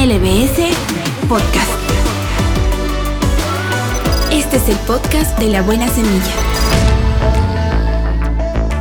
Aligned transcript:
LBS 0.00 0.58
Podcast. 1.28 1.70
Este 4.32 4.56
es 4.56 4.68
el 4.70 4.76
podcast 4.86 5.38
de 5.38 5.48
la 5.48 5.60
buena 5.60 5.88
semilla. 5.88 6.32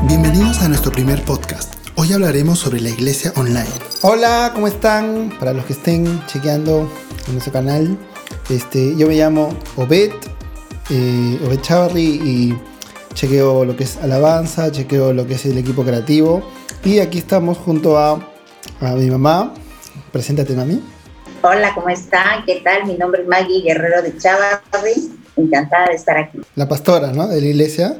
Bienvenidos 0.08 0.62
a 0.62 0.70
nuestro 0.70 0.94
primer 0.94 1.22
podcast. 1.26 1.74
Hoy 1.96 2.14
hablaremos 2.14 2.60
sobre 2.60 2.80
la 2.80 2.88
iglesia 2.88 3.34
online. 3.36 3.68
Hola, 4.02 4.52
¿cómo 4.56 4.70
están? 4.70 5.34
Para 5.38 5.52
los 5.52 5.66
que 5.66 5.74
estén 5.74 6.26
chequeando 6.28 6.90
en 7.28 7.34
nuestro 7.34 7.52
canal, 7.52 7.98
este, 8.50 8.96
yo 8.96 9.06
me 9.06 9.16
llamo 9.16 9.50
Obed, 9.76 10.12
eh, 10.90 11.40
Obed 11.46 11.60
Chavarri 11.60 12.02
y 12.02 12.58
chequeo 13.14 13.66
lo 13.66 13.76
que 13.76 13.84
es 13.84 13.98
alabanza, 13.98 14.72
chequeo 14.72 15.12
lo 15.12 15.28
que 15.28 15.34
es 15.34 15.46
el 15.46 15.58
equipo 15.58 15.84
creativo. 15.84 16.44
Y 16.86 17.00
aquí 17.00 17.18
estamos 17.18 17.58
junto 17.58 17.98
a, 17.98 18.26
a 18.80 18.92
mi 18.94 19.12
mamá. 19.12 19.54
Preséntate, 20.14 20.56
mami. 20.56 20.82
Hola, 21.42 21.74
¿cómo 21.74 21.88
están? 21.88 22.44
¿Qué 22.46 22.62
tal? 22.66 22.86
Mi 22.86 22.96
nombre 22.96 23.22
es 23.22 23.28
Maggie 23.28 23.62
Guerrero 23.62 24.02
de 24.02 24.18
Chavarri. 24.18 25.10
Encantada 25.38 25.88
de 25.88 25.96
estar 25.96 26.18
aquí. 26.18 26.38
La 26.56 26.68
pastora, 26.68 27.14
¿no? 27.14 27.30
De 27.30 27.40
la 27.40 27.48
iglesia, 27.48 27.98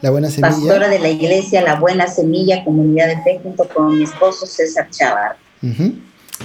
la 0.00 0.10
buena 0.10 0.28
semilla. 0.28 0.56
Pastora 0.56 0.88
de 0.88 0.98
la 0.98 1.08
iglesia 1.08 1.62
La 1.62 1.78
Buena 1.78 2.08
Semilla, 2.08 2.64
comunidad 2.64 3.06
de 3.06 3.22
fe, 3.22 3.40
junto 3.40 3.68
con 3.68 3.96
mi 3.96 4.02
esposo 4.02 4.46
César 4.46 4.90
Chavar. 4.90 5.36
Ujú. 5.62 5.94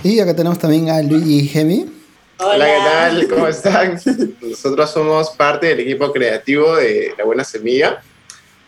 Y 0.04 0.20
acá 0.20 0.36
tenemos 0.36 0.59
también 0.59 0.92
a 0.92 1.02
Luigi 1.02 1.40
y 1.40 1.48
Gemi. 1.48 1.92
Hola, 2.38 2.66
¿qué 2.66 2.78
tal? 2.84 3.28
¿Cómo 3.30 3.48
están? 3.48 4.00
Nosotros 4.42 4.92
somos 4.92 5.31
parte 5.31 5.67
del 5.67 5.80
equipo 5.80 6.12
creativo 6.14 6.76
de 6.76 7.16
La 7.17 7.26
Buena 7.26 7.44
Semilla. 7.44 8.00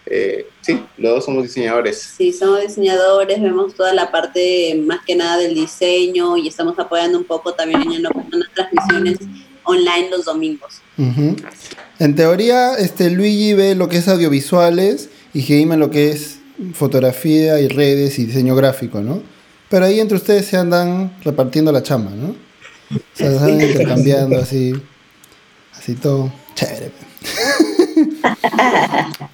Eh, 0.08 0.48
sí, 0.70 0.84
los 0.98 1.16
dos 1.16 1.26
somos 1.26 1.44
diseñadores. 1.44 2.14
Sí, 2.18 2.32
somos 2.32 2.62
diseñadores, 2.62 3.42
vemos 3.42 3.74
toda 3.74 3.94
la 3.94 4.12
parte 4.12 4.80
más 4.86 5.00
que 5.06 5.16
nada 5.16 5.38
del 5.38 5.56
diseño 5.56 6.38
y 6.38 6.48
estamos 6.48 6.78
apoyando 6.78 7.18
un 7.18 7.24
poco 7.24 7.54
también 7.54 7.92
en 7.92 8.04
lo 8.04 8.10
que 8.10 8.22
son 8.30 8.40
las 8.40 8.54
transmisiones 8.54 9.18
online 9.64 10.10
los 10.10 10.26
domingos. 10.26 10.82
Ujú. 10.98 11.36
En 12.00 12.16
teoría, 12.16 12.76
este, 12.76 13.10
Luigi 13.10 13.54
ve 13.54 13.76
lo 13.76 13.90
que 13.90 13.98
es 13.98 14.08
audiovisuales 14.08 15.10
y 15.34 15.42
Gemi 15.42 15.76
lo 15.76 15.90
que 15.90 16.12
es 16.12 16.40
fotografía 16.74 17.60
y 17.60 17.68
redes 17.68 18.20
y 18.20 18.26
diseño 18.26 18.56
gráfico, 18.56 19.02
¿no? 19.02 19.22
Pero 19.70 19.86
ahí 19.86 20.00
entre 20.00 20.18
ustedes 20.18 20.46
se 20.48 20.58
andan 20.58 21.14
repartiendo 21.24 21.72
la 21.72 21.84
chamba, 21.84 22.12
¿no? 22.12 22.36
O 22.92 23.00
sea, 23.14 23.32
se 23.32 23.38
andan 23.38 23.62
intercambiando 23.62 24.40
así, 24.40 24.74
así 25.74 25.96
todo 25.96 26.32
chévere. 26.56 26.92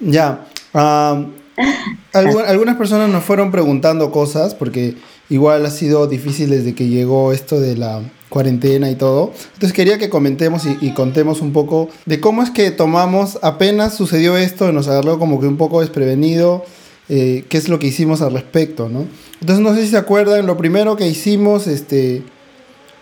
ya. 0.00 0.46
algu- 2.12 2.44
algunas 2.46 2.76
personas 2.76 3.08
nos 3.10 3.24
fueron 3.24 3.50
preguntando 3.50 4.10
cosas 4.10 4.54
porque 4.54 4.94
igual 5.28 5.64
ha 5.66 5.70
sido 5.70 6.06
difícil 6.06 6.50
desde 6.50 6.74
que 6.74 6.88
llegó 6.88 7.32
esto 7.32 7.60
de 7.60 7.76
la 7.76 8.02
cuarentena 8.28 8.90
y 8.90 8.94
todo. 8.96 9.32
Entonces 9.54 9.72
quería 9.72 9.98
que 9.98 10.08
comentemos 10.10 10.66
y, 10.66 10.76
y 10.80 10.92
contemos 10.92 11.40
un 11.40 11.52
poco 11.52 11.88
de 12.06 12.20
cómo 12.20 12.42
es 12.42 12.50
que 12.50 12.70
tomamos, 12.70 13.38
apenas 13.42 13.94
sucedió 13.94 14.36
esto, 14.36 14.72
nos 14.72 14.88
agarró 14.88 15.18
como 15.18 15.40
que 15.40 15.46
un 15.46 15.56
poco 15.56 15.80
desprevenido, 15.80 16.64
eh, 17.08 17.44
qué 17.48 17.56
es 17.56 17.68
lo 17.68 17.78
que 17.78 17.86
hicimos 17.86 18.20
al 18.22 18.32
respecto, 18.32 18.88
¿no? 18.88 19.06
Entonces 19.40 19.62
no 19.62 19.74
sé 19.74 19.82
si 19.82 19.88
se 19.88 19.96
acuerdan, 19.96 20.46
lo 20.46 20.56
primero 20.56 20.96
que 20.96 21.06
hicimos 21.06 21.66
este, 21.66 22.22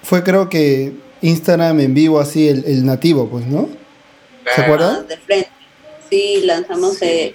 fue 0.02 0.22
creo 0.22 0.48
que 0.50 0.92
Instagram 1.22 1.80
en 1.80 1.94
vivo, 1.94 2.20
así, 2.20 2.48
el, 2.48 2.64
el 2.66 2.84
nativo, 2.84 3.28
pues, 3.30 3.46
¿no? 3.46 3.68
¿Se 4.54 4.60
Ah, 4.60 4.64
acuerdan? 4.64 5.08
De 5.08 5.16
frente. 5.16 5.48
Sí, 6.10 6.42
lanzamos 6.44 7.00
eh, 7.00 7.34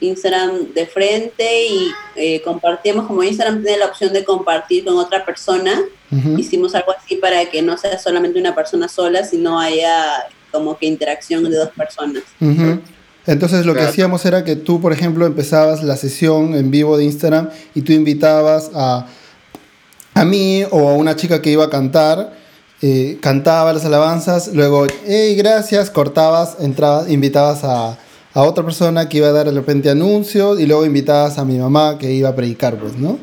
Instagram 0.00 0.72
de 0.74 0.86
frente 0.86 1.66
y 1.66 1.90
eh, 2.16 2.40
compartimos, 2.42 3.06
como 3.06 3.22
Instagram 3.22 3.62
tiene 3.62 3.78
la 3.78 3.86
opción 3.86 4.12
de 4.12 4.24
compartir 4.24 4.84
con 4.84 4.96
otra 4.96 5.24
persona, 5.24 5.80
hicimos 6.36 6.74
algo 6.74 6.92
así 6.92 7.16
para 7.16 7.44
que 7.50 7.60
no 7.60 7.76
sea 7.76 7.98
solamente 7.98 8.38
una 8.38 8.54
persona 8.54 8.88
sola, 8.88 9.24
sino 9.24 9.60
haya 9.60 10.26
como 10.50 10.78
que 10.78 10.86
interacción 10.86 11.44
de 11.44 11.56
dos 11.56 11.70
personas. 11.76 12.22
Entonces 13.26 13.66
lo 13.66 13.74
que 13.74 13.82
hacíamos 13.82 14.24
era 14.24 14.42
que 14.42 14.56
tú, 14.56 14.80
por 14.80 14.92
ejemplo, 14.92 15.26
empezabas 15.26 15.82
la 15.82 15.96
sesión 15.96 16.54
en 16.54 16.70
vivo 16.70 16.96
de 16.96 17.04
Instagram 17.04 17.50
y 17.74 17.82
tú 17.82 17.92
invitabas 17.92 18.70
a, 18.74 19.06
a 20.14 20.24
mí 20.24 20.64
o 20.70 20.88
a 20.88 20.94
una 20.94 21.14
chica 21.14 21.42
que 21.42 21.50
iba 21.50 21.64
a 21.64 21.70
cantar, 21.70 22.32
eh, 22.80 23.18
cantaba 23.20 23.72
las 23.72 23.84
alabanzas, 23.84 24.54
luego, 24.54 24.86
hey, 25.04 25.34
gracias, 25.34 25.90
cortabas, 25.90 26.56
entrabas, 26.60 27.10
invitabas 27.10 27.64
a, 27.64 27.98
a 28.38 28.42
otra 28.44 28.62
persona 28.64 29.08
que 29.08 29.16
iba 29.18 29.26
a 29.28 29.32
dar 29.32 29.46
de 29.46 29.52
repente 29.52 29.90
anuncios 29.90 30.60
y 30.60 30.66
luego 30.66 30.86
invitabas 30.86 31.38
a 31.38 31.44
mi 31.44 31.58
mamá 31.58 31.98
que 31.98 32.12
iba 32.12 32.28
a 32.28 32.36
predicar, 32.36 32.76
pues, 32.76 32.94
¿no? 32.96 33.18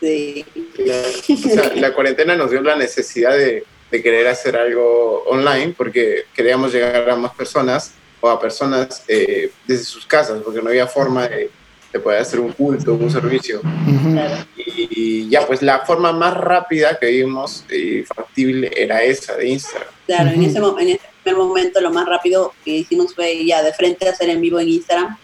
Sí. 0.00 0.44
La, 0.76 0.94
o 1.00 1.36
sea, 1.36 1.74
la 1.76 1.94
cuarentena 1.94 2.36
nos 2.36 2.50
dio 2.50 2.60
la 2.60 2.76
necesidad 2.76 3.32
de, 3.34 3.64
de 3.90 4.02
querer 4.02 4.26
hacer 4.26 4.56
algo 4.56 5.22
online 5.26 5.74
porque 5.74 6.24
queríamos 6.34 6.72
llegar 6.74 7.08
a 7.08 7.16
más 7.16 7.32
personas 7.34 7.92
o 8.20 8.28
a 8.28 8.38
personas 8.38 9.04
eh, 9.08 9.50
desde 9.66 9.84
sus 9.84 10.04
casas 10.04 10.42
porque 10.44 10.60
no 10.60 10.68
había 10.68 10.86
forma 10.86 11.26
de, 11.26 11.48
de 11.90 11.98
poder 11.98 12.20
hacer 12.20 12.40
un 12.40 12.52
culto, 12.52 12.92
un 12.92 13.10
servicio. 13.10 13.60
Ujú. 13.60 14.12
Claro. 14.12 14.44
Y 14.56 15.30
ya, 15.30 15.46
pues 15.46 15.62
la 15.62 15.78
forma 15.86 16.12
más 16.12 16.34
rápida 16.36 16.98
que 16.98 17.06
vimos 17.06 17.64
y 17.72 18.02
factible 18.02 18.70
era 18.76 19.02
esa 19.02 19.34
de 19.36 19.48
Instagram. 19.48 19.88
Claro, 20.06 20.28
en, 20.30 20.40
Ujú. 20.40 20.50
ese, 20.50 20.60
mo- 20.60 20.78
en 20.78 20.88
ese 20.88 21.00
primer 21.24 21.42
momento 21.42 21.80
lo 21.80 21.90
más 21.90 22.06
rápido 22.06 22.52
que 22.64 22.70
hicimos 22.70 23.14
fue 23.14 23.44
ya 23.44 23.62
de 23.62 23.72
frente 23.72 24.08
hacer 24.08 24.28
en 24.30 24.40
vivo 24.40 24.60
en 24.60 24.68
Instagram, 24.68 25.16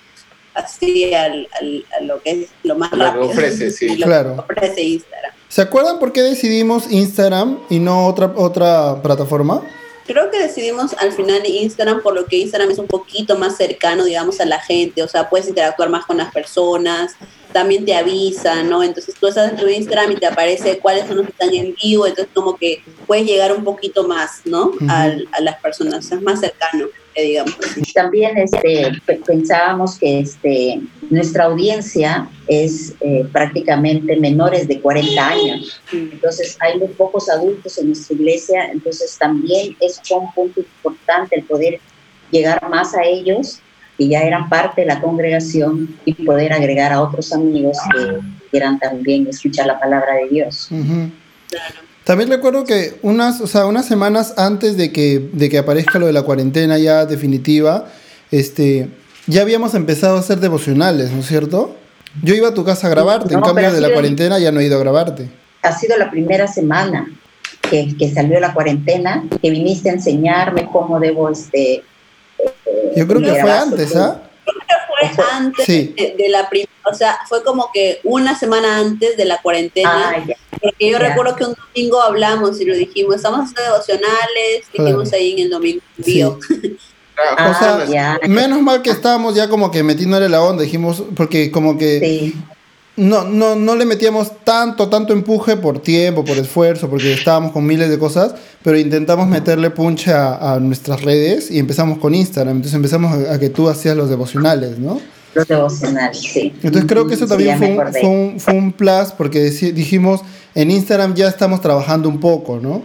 así 0.54 1.14
al, 1.14 1.48
al- 1.60 1.84
a 1.98 2.02
lo 2.02 2.20
que 2.22 2.30
es 2.30 2.48
lo 2.64 2.74
más 2.76 2.90
Lo 2.92 3.04
rápido. 3.04 3.26
ofrece, 3.26 3.70
sí. 3.70 3.96
lo 3.96 4.06
Claro. 4.06 4.34
que 4.46 4.52
ofrece 4.54 4.82
Instagram. 4.82 5.32
¿Se 5.48 5.62
acuerdan 5.62 5.98
por 5.98 6.12
qué 6.12 6.22
decidimos 6.22 6.90
Instagram 6.90 7.58
y 7.70 7.78
no 7.78 8.06
otra, 8.06 8.32
otra 8.36 9.00
plataforma? 9.02 9.62
Creo 10.06 10.30
que 10.30 10.40
decidimos 10.40 10.92
al 10.94 11.12
final 11.12 11.44
Instagram 11.46 12.02
por 12.02 12.14
lo 12.14 12.26
que 12.26 12.36
Instagram 12.38 12.70
es 12.70 12.78
un 12.78 12.86
poquito 12.88 13.36
más 13.36 13.56
cercano, 13.56 14.04
digamos, 14.04 14.40
a 14.40 14.44
la 14.44 14.60
gente, 14.60 15.02
o 15.04 15.08
sea, 15.08 15.28
puedes 15.30 15.48
interactuar 15.48 15.88
más 15.88 16.04
con 16.06 16.16
las 16.16 16.32
personas, 16.32 17.14
también 17.52 17.84
te 17.84 17.94
avisa, 17.94 18.62
¿no? 18.62 18.82
Entonces 18.82 19.14
tú 19.18 19.26
estás 19.26 19.50
en 19.52 19.56
tu 19.58 19.66
Instagram 19.68 20.12
y 20.12 20.16
te 20.16 20.26
aparece 20.26 20.78
cuáles 20.78 21.06
son 21.06 21.16
los 21.18 21.26
que 21.26 21.32
están 21.32 21.54
en 21.54 21.74
vivo, 21.82 22.06
entonces 22.06 22.32
como 22.34 22.56
que 22.56 22.82
puedes 23.06 23.26
llegar 23.26 23.54
un 23.56 23.64
poquito 23.64 24.06
más, 24.06 24.40
¿no? 24.44 24.70
A 24.88 25.40
las 25.40 25.56
personas, 25.60 26.10
es 26.10 26.22
más 26.22 26.40
cercano, 26.40 26.86
eh, 27.14 27.24
digamos. 27.24 27.56
También 27.94 28.36
este, 28.38 28.92
pe- 29.06 29.20
pensábamos 29.26 29.98
que 29.98 30.20
este, 30.20 30.80
nuestra 31.10 31.44
audiencia 31.44 32.28
es 32.46 32.94
eh, 33.00 33.26
prácticamente 33.32 34.16
menores 34.16 34.68
de 34.68 34.80
40 34.80 35.26
años. 35.28 35.80
Entonces 35.92 36.56
hay 36.60 36.78
muy 36.78 36.88
pocos 36.88 37.28
adultos 37.28 37.78
en 37.78 37.88
nuestra 37.88 38.14
iglesia, 38.16 38.70
entonces 38.72 39.16
también 39.18 39.76
es 39.80 40.00
un 40.10 40.32
punto 40.32 40.60
importante 40.60 41.36
el 41.36 41.44
poder 41.44 41.80
llegar 42.30 42.68
más 42.70 42.94
a 42.94 43.02
ellos 43.04 43.60
que 44.00 44.08
ya 44.08 44.22
eran 44.22 44.48
parte 44.48 44.80
de 44.80 44.86
la 44.86 44.98
congregación 44.98 45.94
y 46.06 46.14
poder 46.14 46.54
agregar 46.54 46.90
a 46.90 47.02
otros 47.02 47.34
amigos 47.34 47.76
que 47.92 48.18
quieran 48.50 48.78
también 48.78 49.26
escuchar 49.26 49.66
la 49.66 49.78
palabra 49.78 50.14
de 50.14 50.28
Dios. 50.30 50.68
Claro. 50.70 51.74
También 52.04 52.30
recuerdo 52.30 52.64
que 52.64 52.94
unas, 53.02 53.42
o 53.42 53.46
sea, 53.46 53.66
unas 53.66 53.84
semanas 53.84 54.32
antes 54.38 54.78
de 54.78 54.90
que, 54.90 55.28
de 55.34 55.50
que 55.50 55.58
aparezca 55.58 55.98
lo 55.98 56.06
de 56.06 56.14
la 56.14 56.22
cuarentena 56.22 56.78
ya 56.78 57.04
definitiva, 57.04 57.88
este, 58.30 58.88
ya 59.26 59.42
habíamos 59.42 59.74
empezado 59.74 60.16
a 60.16 60.20
hacer 60.20 60.40
devocionales, 60.40 61.10
¿no 61.10 61.20
es 61.20 61.26
cierto? 61.26 61.76
Yo 62.22 62.34
iba 62.34 62.48
a 62.48 62.54
tu 62.54 62.64
casa 62.64 62.86
a 62.86 62.90
grabarte, 62.90 63.34
en 63.34 63.42
cambio 63.42 63.70
de 63.70 63.82
la 63.82 63.92
cuarentena 63.92 64.38
ya 64.38 64.50
no 64.50 64.60
he 64.60 64.64
ido 64.64 64.76
a 64.76 64.80
grabarte. 64.80 65.28
ha 65.60 65.78
sido 65.78 65.98
la 65.98 66.10
primera 66.10 66.46
semana 66.46 67.06
que, 67.70 67.94
que 67.98 68.10
salió 68.10 68.40
la 68.40 68.54
cuarentena, 68.54 69.24
que 69.42 69.50
viniste 69.50 69.90
a 69.90 69.92
enseñarme 69.92 70.70
cómo 70.72 70.98
debo 70.98 71.28
este. 71.28 71.82
Eh, 72.66 72.92
Yo 72.96 73.06
creo 73.06 73.20
que 73.20 73.34
fue 73.40 73.50
antes, 73.52 73.96
¿ah? 73.96 74.22
Fue 75.14 75.24
antes 75.32 75.64
Sí. 75.64 75.94
de, 75.96 76.14
de 76.18 76.28
la 76.28 76.48
primera, 76.48 76.70
o 76.90 76.94
sea, 76.94 77.18
fue 77.28 77.42
como 77.42 77.70
que 77.72 78.00
una 78.04 78.38
semana 78.38 78.78
antes 78.78 79.16
de 79.16 79.24
la 79.24 79.40
cuarentena, 79.40 80.12
Ah, 80.16 80.24
porque 80.60 80.90
yo 80.90 80.98
recuerdo 80.98 81.36
que 81.36 81.44
un 81.44 81.54
domingo 81.54 82.02
hablamos 82.02 82.60
y 82.60 82.64
lo 82.66 82.74
dijimos, 82.74 83.16
estamos 83.16 83.40
haciendo 83.40 83.62
devocionales, 83.72 84.66
dijimos 84.72 85.08
Claro. 85.08 85.16
ahí 85.22 85.32
en 85.32 85.38
el 85.38 85.50
domingo. 85.50 85.82
Sí. 86.04 86.22
Ah, 87.16 87.50
o 87.50 87.58
sea, 87.58 87.84
ya. 87.86 88.18
menos 88.28 88.60
mal 88.62 88.80
que 88.82 88.90
estábamos 88.90 89.34
ya 89.34 89.48
como 89.48 89.70
que 89.70 89.82
metiéndole 89.82 90.28
la 90.28 90.42
onda, 90.42 90.62
dijimos, 90.62 91.02
porque 91.16 91.50
como 91.50 91.76
que 91.78 91.98
Sí, 92.00 92.34
no, 93.00 93.24
no, 93.24 93.56
no 93.56 93.74
le 93.74 93.84
metíamos 93.86 94.44
tanto, 94.44 94.88
tanto 94.88 95.12
empuje 95.12 95.56
por 95.56 95.80
tiempo, 95.80 96.24
por 96.24 96.36
esfuerzo, 96.36 96.88
porque 96.88 97.12
estábamos 97.12 97.52
con 97.52 97.66
miles 97.66 97.90
de 97.90 97.98
cosas, 97.98 98.34
pero 98.62 98.78
intentamos 98.78 99.26
meterle 99.26 99.70
punche 99.70 100.12
a, 100.12 100.54
a 100.54 100.60
nuestras 100.60 101.02
redes 101.02 101.50
y 101.50 101.58
empezamos 101.58 101.98
con 101.98 102.14
Instagram. 102.14 102.56
Entonces 102.56 102.76
empezamos 102.76 103.12
a, 103.12 103.34
a 103.34 103.38
que 103.38 103.48
tú 103.48 103.68
hacías 103.68 103.96
los 103.96 104.08
devocionales, 104.08 104.78
¿no? 104.78 105.00
los 105.34 105.46
devocionales, 105.46 106.18
sí. 106.18 106.52
Entonces 106.62 106.84
creo 106.86 107.06
que 107.06 107.14
eso 107.14 107.26
también 107.26 107.58
fue, 107.58 107.68
un, 107.68 107.92
fue, 107.92 108.08
un, 108.08 108.40
fue 108.40 108.54
un 108.54 108.72
plus 108.72 109.12
porque 109.16 109.40
dijimos, 109.50 110.22
en 110.54 110.70
Instagram 110.70 111.14
ya 111.14 111.28
estamos 111.28 111.60
trabajando 111.60 112.08
un 112.08 112.20
poco, 112.20 112.58
¿no? 112.60 112.82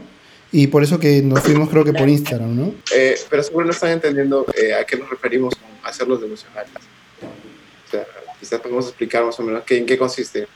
Y 0.51 0.67
por 0.67 0.83
eso 0.83 0.99
que 0.99 1.21
nos 1.21 1.41
fuimos 1.41 1.69
creo 1.69 1.83
que 1.83 1.91
por 1.91 2.07
Instagram, 2.07 2.55
¿no? 2.55 2.73
Eh, 2.95 3.15
pero 3.29 3.43
seguro 3.43 3.65
no 3.65 3.71
están 3.71 3.91
entendiendo 3.91 4.45
eh, 4.55 4.73
a 4.73 4.85
qué 4.85 4.95
nos 4.95 5.09
referimos 5.09 5.55
con 5.55 5.89
hacer 5.89 6.07
los 6.07 6.21
devocionales. 6.21 6.71
Quizás 8.45 8.61
podemos 8.61 8.85
explicar 8.85 9.23
más 9.25 9.39
o 9.39 9.43
menos 9.43 9.63
qué, 9.65 9.77
en 9.79 9.87
qué 9.87 9.97
consiste. 9.97 10.47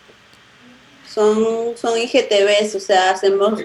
Son, 1.11 1.75
son 1.75 1.97
IGTVs, 1.97 2.75
o 2.75 2.79
sea, 2.79 3.09
hacemos 3.09 3.59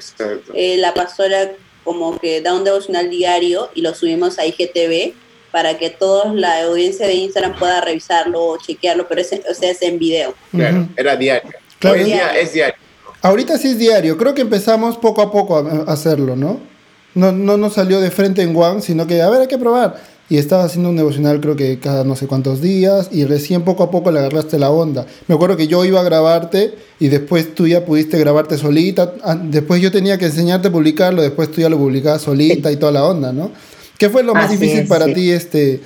eh, 0.55 0.79
la 0.79 0.95
pastora 0.95 1.53
como 1.85 2.19
que 2.19 2.41
da 2.41 2.55
un 2.55 2.65
devocional 2.65 3.11
diario 3.11 3.69
y 3.75 3.83
lo 3.83 3.95
subimos 3.95 4.39
a 4.39 4.47
IGTV 4.47 5.13
para 5.53 5.77
que 5.77 5.91
toda 5.91 6.33
la 6.33 6.63
audiencia 6.65 7.07
de 7.07 7.13
Instagram 7.15 7.55
pueda 7.59 7.83
revisarlo 7.83 8.43
o 8.43 8.57
chequearlo, 8.59 9.07
pero 9.07 9.21
es, 9.21 9.31
o 9.49 9.53
sea, 9.53 9.71
es 9.71 9.83
en 9.83 9.99
video. 9.99 10.35
Claro, 10.53 10.89
era 10.97 11.17
diario. 11.17 11.51
Claro, 11.79 11.97
Hoy 11.97 12.01
en 12.01 12.07
es- 12.07 12.13
día 12.15 12.39
es 12.39 12.53
diario. 12.55 12.75
Ahorita 13.21 13.59
sí 13.59 13.69
es 13.69 13.79
diario, 13.79 14.17
creo 14.17 14.35
que 14.35 14.41
empezamos 14.43 14.97
poco 14.97 15.21
a 15.21 15.31
poco 15.31 15.57
a 15.59 15.61
a 15.91 15.93
hacerlo, 15.93 16.37
¿no? 16.37 16.61
No, 17.15 17.31
no 17.31 17.57
nos 17.59 17.75
salió 17.75 18.01
de 18.01 18.11
frente 18.11 18.41
en 18.43 18.57
One, 18.57 18.81
sino 18.81 19.07
que, 19.07 19.21
a 19.23 19.29
ver, 19.31 19.43
hay 19.43 19.47
que 19.49 19.59
probar. 19.59 20.03
Y 20.31 20.39
estaba 20.39 20.65
haciendo 20.65 20.89
un 20.89 20.97
devocional 20.97 21.41
creo 21.41 21.55
que 21.55 21.79
cada 21.79 22.03
no 22.03 22.17
sé 22.17 22.27
cuántos 22.27 22.63
días 22.63 23.11
y 23.13 23.25
recién 23.25 23.63
poco 23.63 23.83
a 23.83 23.91
poco 23.91 24.11
le 24.11 24.21
agarraste 24.21 24.59
la 24.59 24.71
onda. 24.71 25.05
Me 25.29 25.35
acuerdo 25.35 25.57
que 25.57 25.67
yo 25.67 25.85
iba 25.85 26.01
a 26.01 26.03
grabarte 26.03 26.75
y 26.99 27.09
después 27.09 27.55
tú 27.55 27.67
ya 27.67 27.85
pudiste 27.85 28.19
grabarte 28.19 28.57
solita. 28.57 29.13
Ah, 29.23 29.37
Después 29.37 29.83
yo 29.83 29.93
tenía 29.93 30.17
que 30.17 30.27
enseñarte 30.27 30.69
a 30.69 30.73
publicarlo, 30.73 31.21
después 31.21 31.51
tú 31.51 31.61
ya 31.61 31.69
lo 31.69 31.77
publicabas 31.77 32.23
solita 32.23 32.73
y 32.73 32.77
toda 32.77 32.93
la 32.93 33.05
onda, 33.05 33.33
¿no? 33.33 33.51
¿Qué 33.99 34.09
fue 34.09 34.23
lo 34.23 34.35
más 34.35 34.47
Así 34.47 34.57
difícil 34.57 34.81
es, 34.81 34.89
para 34.89 35.05
sí. 35.07 35.15
ti 35.15 35.31
este, 35.31 35.81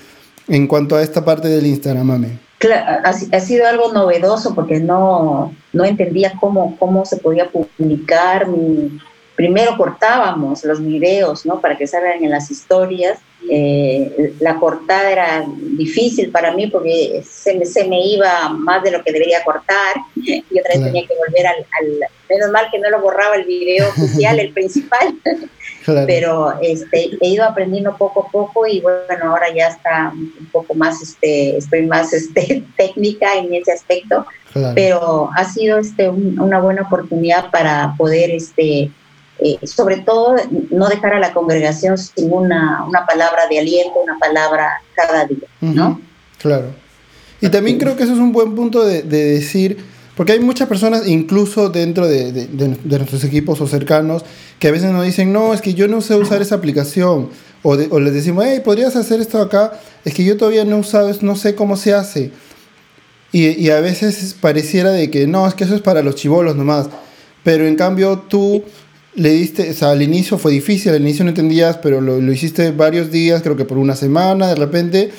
en 0.46 0.66
cuanto 0.68 0.96
a 0.96 1.02
esta 1.02 1.24
parte 1.24 1.48
del 1.48 1.66
Instagram, 1.66 2.06
mami? 2.06 2.38
Ha, 3.04 3.10
ha 3.10 3.40
sido 3.40 3.66
algo 3.66 3.92
novedoso 3.92 4.54
porque 4.54 4.80
no, 4.80 5.54
no 5.72 5.84
entendía 5.84 6.32
cómo, 6.40 6.76
cómo 6.78 7.04
se 7.04 7.16
podía 7.16 7.50
publicar. 7.50 8.46
primero 9.36 9.76
cortábamos 9.76 10.64
los 10.64 10.80
videos, 10.80 11.44
¿no? 11.44 11.60
Para 11.60 11.76
que 11.76 11.86
salgan 11.86 12.24
en 12.24 12.30
las 12.30 12.50
historias. 12.50 13.18
Eh, 13.50 14.34
la 14.40 14.56
cortada 14.56 15.10
era 15.10 15.44
difícil 15.76 16.30
para 16.30 16.52
mí 16.52 16.66
porque 16.66 17.22
se 17.26 17.54
me, 17.54 17.64
se 17.64 17.86
me 17.88 18.04
iba 18.04 18.48
más 18.50 18.82
de 18.82 18.90
lo 18.90 19.02
que 19.02 19.12
debería 19.12 19.42
cortar 19.44 19.94
y 20.16 20.40
otra 20.58 20.70
vez 20.70 20.78
Claro. 20.78 20.84
tenía 20.84 21.06
que 21.06 21.14
volver 21.14 21.46
al, 21.46 21.56
al- 21.56 22.08
Menos 22.28 22.50
mal 22.50 22.66
que 22.70 22.78
no 22.78 22.90
lo 22.90 23.00
borraba 23.00 23.36
el 23.36 23.44
video 23.46 23.88
oficial, 23.96 24.38
el 24.38 24.52
principal, 24.52 25.14
Claro. 25.84 26.06
pero 26.06 26.52
este, 26.60 27.08
he 27.22 27.28
ido 27.28 27.42
aprendiendo 27.44 27.96
poco 27.96 28.26
a 28.26 28.30
poco 28.30 28.66
y 28.66 28.80
bueno, 28.82 29.30
ahora 29.30 29.46
ya 29.54 29.68
está 29.68 30.12
un 30.14 30.46
poco 30.52 30.74
más, 30.74 31.00
este, 31.00 31.56
estoy 31.56 31.86
más 31.86 32.12
este, 32.20 32.64
técnica 32.76 33.32
en 33.38 33.54
ese 33.54 33.72
aspecto, 33.72 34.26
claro. 34.52 34.74
pero 34.74 35.30
ha 35.34 35.44
sido 35.46 35.78
este, 35.78 36.10
un- 36.10 36.38
una 36.38 36.60
buena 36.60 36.82
oportunidad 36.82 37.50
para 37.50 37.94
poder, 37.96 38.30
este, 38.30 38.90
eh, 39.40 39.58
sobre 39.66 39.98
todo, 39.98 40.36
no 40.70 40.88
dejar 40.88 41.14
a 41.14 41.18
la 41.20 41.32
congregación 41.32 41.96
sin 41.98 42.32
una, 42.32 42.84
una 42.86 43.06
palabra 43.06 43.46
de 43.48 43.58
aliento, 43.60 43.94
una 44.02 44.18
palabra 44.18 44.68
cada 44.94 45.26
día, 45.26 45.48
¿no? 45.60 46.00
Claro. 46.40 46.66
Y 47.40 47.48
también 47.48 47.78
creo 47.78 47.96
que 47.96 48.02
eso 48.02 48.12
es 48.12 48.18
un 48.18 48.32
buen 48.32 48.54
punto 48.54 48.84
de, 48.84 49.02
de 49.02 49.24
decir, 49.34 49.78
porque 50.16 50.32
hay 50.32 50.40
muchas 50.40 50.66
personas, 50.68 51.06
incluso 51.06 51.68
dentro 51.68 52.08
de, 52.08 52.32
de- 52.32 52.76
nuestros 52.84 53.22
equipos 53.22 53.60
o 53.60 53.68
cercanos, 53.68 54.24
que 54.58 54.66
a 54.66 54.72
veces 54.72 54.90
nos 54.90 55.04
dicen, 55.04 55.32
no, 55.32 55.54
es 55.54 55.60
que 55.60 55.74
yo 55.74 55.86
no 55.86 56.00
sé 56.00 56.16
usar 56.16 56.42
esa 56.42 56.56
aplicación. 56.56 57.30
O, 57.62 57.72
o 57.90 58.00
les 58.00 58.14
decimos, 58.14 58.44
hey, 58.46 58.60
¿podrías 58.64 58.96
hacer 58.96 59.20
esto 59.20 59.40
acá? 59.40 59.72
Es 60.04 60.14
que 60.14 60.24
yo 60.24 60.36
todavía 60.36 60.64
no 60.64 60.76
he 60.76 60.80
usado, 60.80 61.12
no 61.20 61.36
sé 61.36 61.54
cómo 61.54 61.76
se 61.76 61.94
hace. 61.94 62.32
Y, 63.30 63.50
y 63.50 63.70
a 63.70 63.80
veces 63.80 64.34
pareciera 64.40 64.90
de 64.90 65.10
que 65.10 65.26
no, 65.28 65.46
es 65.46 65.54
que 65.54 65.62
eso 65.64 65.76
es 65.76 65.80
para 65.82 66.02
los 66.02 66.16
chivolos 66.16 66.56
nomás. 66.56 66.88
Pero 67.44 67.66
en 67.66 67.76
cambio 67.76 68.24
tú 68.28 68.64
le 69.18 69.30
diste, 69.30 69.70
o 69.70 69.74
sea, 69.74 69.90
al 69.90 70.00
inicio 70.00 70.38
fue 70.38 70.52
difícil, 70.52 70.92
al 70.92 71.02
inicio 71.02 71.24
no 71.24 71.30
entendías, 71.30 71.76
pero 71.78 72.00
lo, 72.00 72.20
lo 72.20 72.32
hiciste 72.32 72.70
varios 72.70 73.10
días, 73.10 73.42
creo 73.42 73.56
que 73.56 73.64
por 73.64 73.76
una 73.76 73.96
semana 73.96 74.46
de 74.46 74.54
repente, 74.54 75.10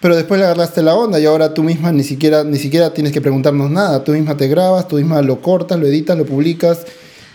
pero 0.00 0.14
después 0.14 0.38
le 0.38 0.44
agarraste 0.44 0.82
la 0.82 0.94
onda 0.94 1.18
y 1.18 1.24
ahora 1.24 1.54
tú 1.54 1.62
misma 1.62 1.90
ni 1.90 2.04
siquiera, 2.04 2.44
ni 2.44 2.58
siquiera 2.58 2.92
tienes 2.92 3.14
que 3.14 3.22
preguntarnos 3.22 3.70
nada, 3.70 4.04
tú 4.04 4.12
misma 4.12 4.36
te 4.36 4.46
grabas, 4.48 4.86
tú 4.88 4.96
misma 4.96 5.22
lo 5.22 5.40
cortas, 5.40 5.80
lo 5.80 5.86
editas, 5.86 6.18
lo 6.18 6.26
publicas 6.26 6.84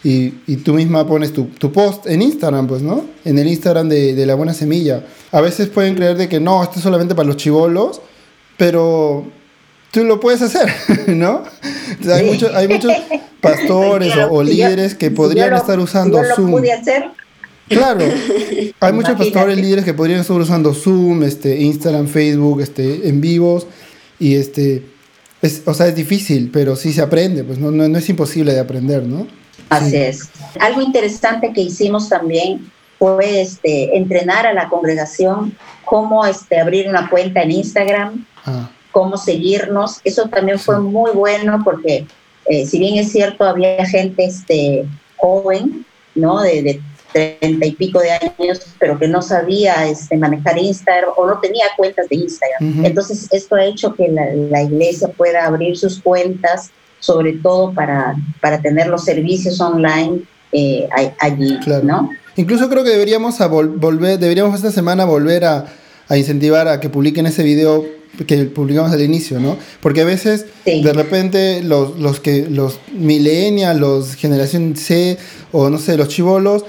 y, 0.04 0.36
y 0.46 0.58
tú 0.58 0.76
misma 0.76 1.08
pones 1.08 1.34
tu, 1.34 1.46
tu 1.46 1.72
post 1.72 2.06
en 2.06 2.22
Instagram, 2.22 2.68
pues, 2.68 2.84
¿no? 2.84 3.04
En 3.26 3.40
el 3.40 3.48
Instagram 3.48 3.90
de, 3.90 4.14
de 4.14 4.26
La 4.28 4.36
Buena 4.36 4.54
Semilla. 4.54 5.04
A 5.32 5.42
veces 5.42 5.70
pueden 5.70 5.96
creer 5.96 6.18
de 6.18 6.30
que 6.30 6.40
no, 6.40 6.62
esto 6.62 6.76
es 6.76 6.84
solamente 6.84 7.16
para 7.16 7.28
los 7.28 7.38
chivolos, 7.38 8.00
pero 8.58 9.26
tú 9.92 10.04
lo 10.04 10.20
puedes 10.20 10.42
hacer, 10.42 10.70
¿no? 11.08 11.44
O 12.00 12.04
sea, 12.04 12.16
hay, 12.16 12.26
muchos, 12.26 12.54
hay 12.56 12.68
muchos 12.68 12.92
pastores 13.42 14.16
o, 14.30 14.32
o 14.34 14.46
Si 14.46 14.56
yo- 14.58 14.68
líderes 14.68 14.96
que 14.96 15.12
podrían 15.12 15.52
lo- 15.52 15.58
estar 15.58 15.80
usando 15.80 16.22
yo 16.22 16.28
lo 16.30 16.36
Zoom. 16.36 16.52
pude 16.52 16.72
hacer, 16.72 17.06
Claro, 17.70 18.04
hay 18.82 18.92
muchos 18.94 19.16
pastores 19.18 19.58
líderes 19.58 19.86
que 19.86 19.94
podrían 19.94 20.20
estar 20.20 20.36
usando 20.36 20.74
Zoom, 20.74 21.24
este, 21.24 21.58
Instagram, 21.62 22.08
Facebook, 22.08 22.60
este, 22.62 23.08
en 23.08 23.22
vivos 23.22 23.66
y 24.20 24.36
este, 24.36 24.84
es, 25.42 25.62
o 25.66 25.74
sea, 25.74 25.88
es 25.88 25.96
difícil, 25.96 26.50
pero 26.52 26.76
sí 26.76 26.92
se 26.92 27.02
aprende, 27.02 27.46
pues 27.46 27.60
no, 27.60 27.72
no, 27.72 27.88
no 27.88 27.98
es 27.98 28.10
imposible 28.10 28.54
de 28.54 28.60
aprender, 28.60 29.04
¿no? 29.04 29.26
Así 29.70 29.92
Sí. 29.92 29.96
es. 29.96 30.30
Algo 30.60 30.82
interesante 30.82 31.54
que 31.54 31.62
hicimos 31.62 32.10
también 32.10 32.70
fue 33.00 33.42
este, 33.42 33.96
entrenar 33.96 34.46
a 34.46 34.54
la 34.54 34.68
congregación 34.68 35.56
cómo 35.86 36.26
este, 36.26 36.60
abrir 36.60 36.90
una 36.90 37.10
cuenta 37.10 37.42
en 37.42 37.52
Instagram, 37.52 38.26
Ah, 38.46 38.70
cómo 38.92 39.18
seguirnos. 39.18 40.00
Eso 40.04 40.28
también 40.30 40.60
fue 40.60 40.80
muy 40.80 41.12
bueno 41.12 41.62
porque 41.64 42.06
eh, 42.46 42.66
si 42.66 42.80
bien 42.80 42.98
es 42.98 43.12
cierto, 43.12 43.44
había 43.44 43.86
gente 43.86 44.26
este, 44.26 44.86
joven, 45.18 45.86
¿no? 46.16 46.42
De, 46.42 46.82
30 47.14 47.66
y 47.66 47.72
pico 47.74 48.00
de 48.00 48.10
años, 48.12 48.62
pero 48.80 48.98
que 48.98 49.06
no 49.06 49.22
sabía 49.22 49.86
este, 49.86 50.16
manejar 50.16 50.58
Instagram 50.58 51.10
o 51.18 51.28
no 51.28 51.40
tenía 51.42 51.66
cuentas 51.76 52.08
de 52.08 52.16
Instagram. 52.16 52.86
Entonces, 52.86 53.28
esto 53.32 53.56
ha 53.56 53.66
hecho 53.66 53.94
que 53.96 54.08
la, 54.08 54.28
la 54.34 54.64
iglesia 54.64 55.10
pueda 55.10 55.46
abrir 55.46 55.78
sus 55.78 56.00
cuentas, 56.02 56.70
sobre 57.00 57.34
todo 57.34 57.74
para, 57.74 58.16
para 58.40 58.62
tener 58.62 58.88
los 58.88 59.04
servicios 59.04 59.60
online 59.60 60.22
eh, 60.54 60.88
allí, 61.20 61.60
Claro. 61.60 61.84
¿no? 61.84 62.10
Incluso 62.38 62.70
creo 62.70 62.86
que 62.86 62.92
deberíamos 62.92 63.42
a 63.42 63.50
vol- 63.52 63.78
volver, 63.78 64.18
deberíamos 64.18 64.56
esta 64.56 64.72
semana 64.72 65.04
volver 65.04 65.44
a, 65.44 65.66
a 66.08 66.18
incentivar 66.18 66.70
a 66.70 66.80
que 66.80 66.88
publiquen 66.88 67.26
ese 67.26 67.44
video 67.44 67.84
que 68.28 68.46
publicamos 68.46 68.92
al 68.92 69.02
inicio, 69.02 69.40
¿no? 69.40 69.58
Porque 69.82 70.02
a 70.02 70.06
veces 70.06 70.46
Sí. 70.66 70.82
de 70.84 70.94
repente 70.94 71.64
los, 71.64 71.98
los 72.00 72.20
que 72.20 72.46
los 72.50 72.80
millennials, 72.94 73.80
los 73.80 74.16
generación 74.16 74.76
C 74.76 75.18
o 75.52 75.70
no 75.70 75.78
sé, 75.78 75.98
los 75.98 76.08
chivolos 76.10 76.64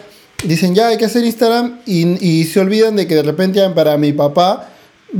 dicen 0.45 0.75
ya 0.75 0.89
hay 0.89 0.97
que 0.99 1.05
hacer 1.05 1.25
Instagram 1.25 1.81
y, 1.87 2.25
y 2.27 2.45
se 2.45 2.61
olvidan 2.61 2.97
de 2.97 3.07
que 3.07 3.15
de 3.17 3.23
repente 3.23 3.61
para 3.71 3.97
mi 3.99 4.13
papá 4.13 4.71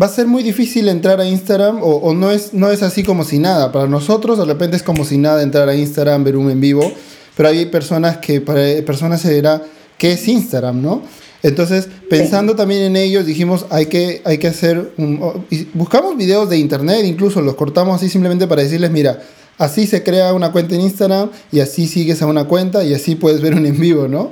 va 0.01 0.07
a 0.07 0.09
ser 0.09 0.27
muy 0.27 0.43
difícil 0.43 0.89
entrar 0.89 1.21
a 1.21 1.27
Instagram 1.27 1.83
o, 1.83 1.97
o 1.97 2.15
no, 2.15 2.31
es, 2.31 2.55
no 2.55 2.71
es 2.71 2.83
así 2.83 3.03
como 3.03 3.25
si 3.25 3.39
nada. 3.39 3.71
Para 3.73 3.87
nosotros 3.87 4.39
de 4.39 4.45
repente 4.47 4.77
es 4.77 4.83
como 4.83 5.05
si 5.05 5.19
nada 5.19 5.43
entrar 5.43 5.69
a 5.69 5.75
Instagram, 5.75 6.25
ver 6.25 6.37
un 6.37 6.51
en 6.51 6.61
vivo, 6.61 6.91
pero 7.37 7.51
hay 7.51 7.67
personas 7.67 8.17
que 8.19 8.41
para 8.41 8.63
personas 8.87 9.21
se 9.21 9.35
dirá 9.35 9.63
qué 9.99 10.13
es 10.13 10.27
Instagram, 10.27 10.81
¿no? 10.81 11.03
Entonces, 11.43 11.89
pensando 12.09 12.55
también 12.55 12.83
en 12.83 12.97
ellos, 12.97 13.27
dijimos, 13.27 13.67
hay 13.71 13.87
que, 13.87 14.23
hay 14.25 14.39
que 14.39 14.47
hacer 14.49 14.93
un... 14.97 15.45
buscamos 15.75 16.17
videos 16.17 16.49
de 16.49 16.57
internet, 16.59 17.05
incluso 17.05 17.41
los 17.41 17.55
cortamos 17.57 17.97
así 17.97 18.09
simplemente 18.09 18.47
para 18.47 18.63
decirles, 18.63 18.91
mira, 18.91 19.21
así 19.59 19.87
se 19.87 20.03
crea 20.03 20.33
una 20.35 20.53
cuenta 20.53 20.75
en 20.77 20.83
Instagram 20.83 21.31
y 21.51 21.61
así 21.61 21.89
sigues 21.89 22.23
a 22.23 22.27
una 22.27 22.45
cuenta 22.45 22.85
y 22.85 22.95
así 22.95 23.17
puedes 23.17 23.41
ver 23.41 23.55
un 23.55 23.67
en 23.67 23.79
vivo, 23.81 24.07
¿no? 24.09 24.31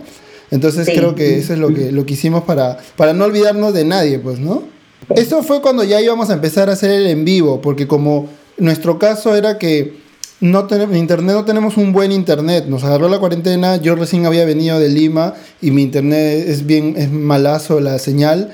Entonces 0.53 0.87
Sí. 0.87 0.93
creo 0.93 1.15
que 1.15 1.39
eso 1.39 1.53
es 1.53 1.59
lo 1.59 1.73
que, 1.75 1.93
lo 1.93 2.07
que 2.07 2.15
hicimos 2.15 2.45
para, 2.45 2.79
para 2.97 3.13
no 3.13 3.25
olvidarnos 3.25 3.75
de 3.75 3.85
nadie, 3.85 4.19
pues, 4.19 4.39
¿no? 4.39 4.63
Eso 5.15 5.43
fue 5.43 5.61
cuando 5.61 5.83
ya 5.83 6.01
íbamos 6.01 6.31
a 6.31 6.35
empezar 6.35 6.69
a 6.71 6.75
hacer 6.75 6.91
el 6.93 7.07
en 7.09 7.25
vivo, 7.25 7.61
porque 7.61 7.87
como 7.89 8.29
nuestro 8.59 8.99
caso 8.99 9.35
era 9.35 9.59
que 9.59 9.95
no 10.41 10.65
tenemos 10.67 10.97
internet, 10.97 11.35
no 11.35 11.45
tenemos 11.45 11.77
un 11.77 11.93
buen 11.93 12.13
internet. 12.13 12.65
Nos 12.67 12.83
agarró 12.85 13.09
la 13.09 13.19
cuarentena, 13.19 13.77
yo 13.77 13.95
recién 13.95 14.25
había 14.27 14.45
venido 14.45 14.79
de 14.79 14.89
Lima 14.89 15.35
y 15.61 15.71
mi 15.71 15.83
internet 15.83 16.45
es 16.49 16.65
bien, 16.67 16.95
es 16.97 17.11
malazo 17.11 17.81
la 17.81 17.99
señal. 17.99 18.53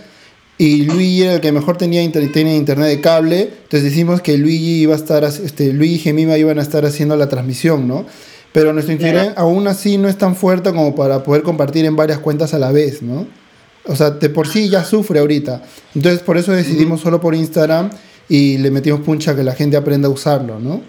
Y 0.58 0.84
Luigi 0.84 1.22
era 1.22 1.34
el 1.34 1.40
que 1.40 1.52
mejor 1.52 1.76
tenía, 1.76 2.02
inter- 2.02 2.32
tenía 2.32 2.56
internet 2.56 2.88
de 2.88 3.00
cable. 3.00 3.40
Entonces 3.42 3.84
decimos 3.84 4.20
que 4.22 4.38
Luigi 4.38 4.80
iba 4.82 4.94
a 4.94 4.96
estar, 4.96 5.22
este, 5.22 5.72
Luigi 5.72 5.96
y 5.96 5.98
Gemima 5.98 6.36
iban 6.38 6.58
a 6.58 6.62
estar 6.62 6.84
haciendo 6.86 7.14
la 7.16 7.28
transmisión, 7.28 7.86
¿no? 7.86 8.06
Pero 8.52 8.72
nuestro 8.72 8.94
internet 8.94 9.34
aún 9.36 9.68
así 9.68 9.98
no 9.98 10.08
es 10.08 10.16
tan 10.16 10.34
fuerte 10.34 10.70
como 10.70 10.94
para 10.94 11.22
poder 11.22 11.42
compartir 11.42 11.84
en 11.84 11.94
varias 11.94 12.20
cuentas 12.20 12.54
a 12.54 12.58
la 12.58 12.72
vez, 12.72 13.02
¿no? 13.02 13.26
O 13.84 13.94
sea, 13.94 14.10
de 14.10 14.30
por 14.30 14.48
sí 14.48 14.70
ya 14.70 14.82
sufre 14.82 15.18
ahorita. 15.20 15.62
Entonces 15.94 16.20
por 16.20 16.38
eso 16.38 16.52
decidimos 16.52 17.02
solo 17.02 17.20
por 17.20 17.34
Instagram 17.34 17.90
y 18.28 18.56
le 18.58 18.70
metimos 18.70 19.00
puncha 19.02 19.32
a 19.32 19.36
que 19.36 19.44
la 19.44 19.52
gente 19.54 19.76
aprenda 19.76 20.08
a 20.08 20.10
usarlo, 20.10 20.58
¿no? 20.58 20.80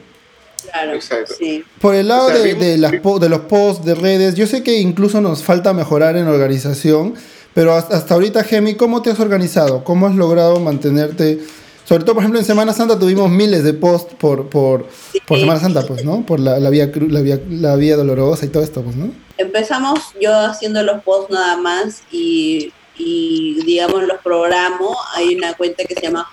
Claro, 0.72 0.94
Exacto. 0.94 1.34
sí. 1.38 1.64
Por 1.82 1.96
el 1.96 2.08
lado 2.08 2.28
O 2.28 2.30
sea, 2.32 2.40
de, 2.42 2.78
las 2.78 2.92
de 2.92 3.30
los 3.30 3.40
posts, 3.42 3.86
de 3.86 3.96
redes, 3.96 4.36
yo 4.36 4.48
sé 4.48 4.64
que 4.64 4.78
incluso 4.80 5.22
nos 5.22 5.44
falta 5.44 5.74
mejorar 5.74 6.16
en 6.18 6.28
organización, 6.28 7.14
pero 7.54 7.74
hasta, 7.74 7.98
hasta 7.98 8.14
ahorita, 8.14 8.44
Gemi, 8.44 8.76
¿cómo 8.76 9.02
te 9.02 9.10
has 9.12 9.20
organizado? 9.20 9.84
¿Cómo 9.84 10.08
has 10.08 10.16
logrado 10.16 10.60
mantenerte? 10.60 11.40
Sobre 11.86 12.04
todo, 12.04 12.16
por 12.16 12.24
ejemplo, 12.24 12.40
en 12.40 12.46
Semana 12.46 12.74
Santa 12.74 13.00
tuvimos 13.00 13.30
miles 13.32 13.64
de 13.64 13.74
posts 13.74 14.14
por, 14.16 14.50
por, 14.50 14.88
por 15.26 15.38
Sí. 15.38 15.42
Semana 15.42 15.60
Santa, 15.60 15.84
pues, 15.88 16.04
¿no? 16.04 16.26
Por 16.26 16.40
la, 16.40 16.60
la, 16.60 16.70
vía, 16.70 16.92
cru- 16.92 17.10
la, 17.10 17.22
vía, 17.22 17.40
la 17.50 17.76
vía 17.78 17.96
dolorosa 17.96 18.46
y 18.46 18.50
todo 18.50 18.62
esto, 18.62 18.82
pues, 18.82 18.96
¿no? 18.98 19.10
Empezamos 19.38 20.00
yo 20.22 20.36
haciendo 20.36 20.84
los 20.84 21.02
posts 21.04 21.32
nada 21.32 21.56
más 21.58 22.02
y, 22.12 22.74
y 22.98 23.62
digamos 23.66 24.04
los 24.04 24.18
programo. 24.22 24.98
Hay 25.16 25.36
una 25.36 25.54
cuenta 25.54 25.86
que 25.86 25.94
se 25.96 26.02
llama 26.02 26.28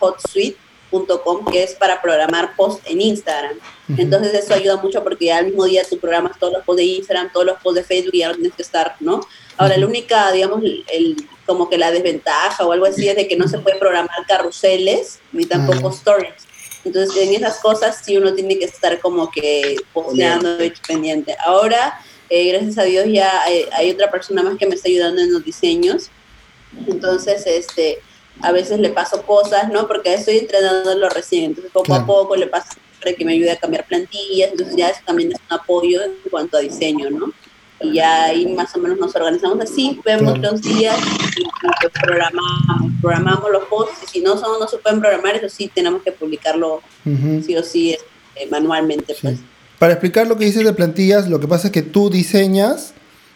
que 1.51 1.63
es 1.63 1.75
para 1.75 2.01
programar 2.01 2.55
post 2.57 2.81
en 2.87 3.01
Instagram. 3.01 3.59
Entonces 3.97 4.35
eso 4.35 4.55
ayuda 4.55 4.77
mucho 4.77 5.03
porque 5.03 5.27
ya 5.27 5.39
al 5.39 5.47
mismo 5.47 5.65
día 5.65 5.83
tú 5.89 5.99
programas 5.99 6.39
todos 6.39 6.53
los 6.53 6.65
posts 6.65 6.79
de 6.79 6.85
Instagram, 6.85 7.33
todos 7.33 7.47
los 7.47 7.61
posts 7.61 7.81
de 7.81 7.85
Facebook 7.85 8.15
y 8.15 8.19
ya 8.19 8.29
no 8.29 8.35
tienes 8.35 8.55
que 8.55 8.63
estar, 8.63 8.97
¿no? 9.01 9.21
Ahora, 9.57 9.77
la 9.77 9.87
única, 9.87 10.33
digamos, 10.33 10.63
el, 10.65 11.17
como 11.47 11.69
que 11.69 11.79
la 11.79 11.91
desventaja 11.91 12.65
o 12.67 12.73
algo 12.73 12.87
así 12.87 13.09
es 13.09 13.17
de 13.17 13.29
que 13.29 13.37
no 13.37 13.47
se 13.47 13.59
puede 13.59 13.79
programar 13.79 14.27
carruseles 14.27 15.21
ni 15.33 15.47
tampoco 15.47 15.91
stories. 15.91 16.35
Entonces, 16.85 17.17
en 17.23 17.35
esas 17.35 17.61
cosas 17.61 18.01
sí 18.05 18.17
uno 18.17 18.35
tiene 18.35 18.59
que 18.59 18.65
estar 18.65 19.01
como 19.01 19.31
que 19.31 19.77
posteando 19.93 20.63
y 20.63 20.73
pendiente. 20.87 21.37
Ahora, 21.45 22.01
eh, 22.29 22.49
gracias 22.49 22.79
a 22.79 22.83
Dios, 22.83 23.07
ya 23.09 23.43
hay, 23.43 23.67
hay, 23.73 23.91
otra 23.91 24.11
persona 24.11 24.43
más 24.43 24.57
que 24.59 24.67
me 24.67 24.75
está 24.75 24.89
ayudando 24.89 25.21
en 25.21 25.33
los 25.33 25.45
diseños. 25.45 26.11
Entonces, 26.87 27.47
este, 27.47 28.01
a 28.41 28.53
veces 28.53 28.81
le 28.81 28.91
paso 28.91 29.23
cosas, 29.23 29.71
¿no? 29.71 29.87
Porque 29.87 30.15
estoy 30.15 30.39
entrenándolo 30.39 31.09
recién. 31.09 31.45
Entonces, 31.45 31.73
poco 31.73 31.95
a 31.95 32.05
poco 32.05 32.37
le 32.37 32.47
paso 32.47 32.75
para 33.01 33.15
que 33.15 33.25
me 33.25 33.33
ayude 33.33 33.51
a 33.51 33.57
cambiar 33.57 33.87
plantillas. 33.87 34.51
Entonces, 34.51 34.77
ya 34.77 34.89
eso 34.89 35.01
también 35.07 35.33
es 35.33 35.39
un 35.39 35.59
apoyo 35.59 36.03
en 36.03 36.13
cuanto 36.31 36.57
a 36.57 36.61
diseño, 36.61 37.11
¿no? 37.11 37.33
y 37.85 37.95
ya 37.95 38.25
ahí 38.25 38.47
más 38.47 38.75
o 38.77 38.79
menos 38.79 38.99
nos 38.99 39.15
organizamos 39.15 39.61
así, 39.61 40.01
vemos 40.05 40.39
los 40.39 40.63
días 40.63 40.97
y, 41.37 41.45
programamos, 42.01 42.45
programamos 43.01 43.51
los 43.51 43.65
posts 43.65 44.05
y 44.05 44.07
si 44.07 44.21
no 44.21 44.37
son, 44.37 44.59
no 44.61 44.69
se 44.69 44.79
pueden 44.79 45.01
programar, 45.01 45.37
eso 45.37 45.49
sí 45.49 45.71
tenemos 45.73 46.03
que 46.03 46.13
publicarlo 46.13 46.83
sí 47.05 47.57
o 47.57 47.63
sí 47.63 47.93
este, 47.93 48.51
manualmente. 48.51 49.15
Pues. 49.21 49.39
Para 49.79 49.95
explicar 49.95 50.27
lo 50.27 50.37
que 50.37 50.45
dices 50.45 50.65
de 50.65 50.73
plantillas, 50.73 51.29
lo 51.29 51.41
que 51.41 51.49
pasa 51.49 51.69
es 51.69 51.73
que 51.73 51.83
tú 51.83 52.11
diseñas, 52.11 52.95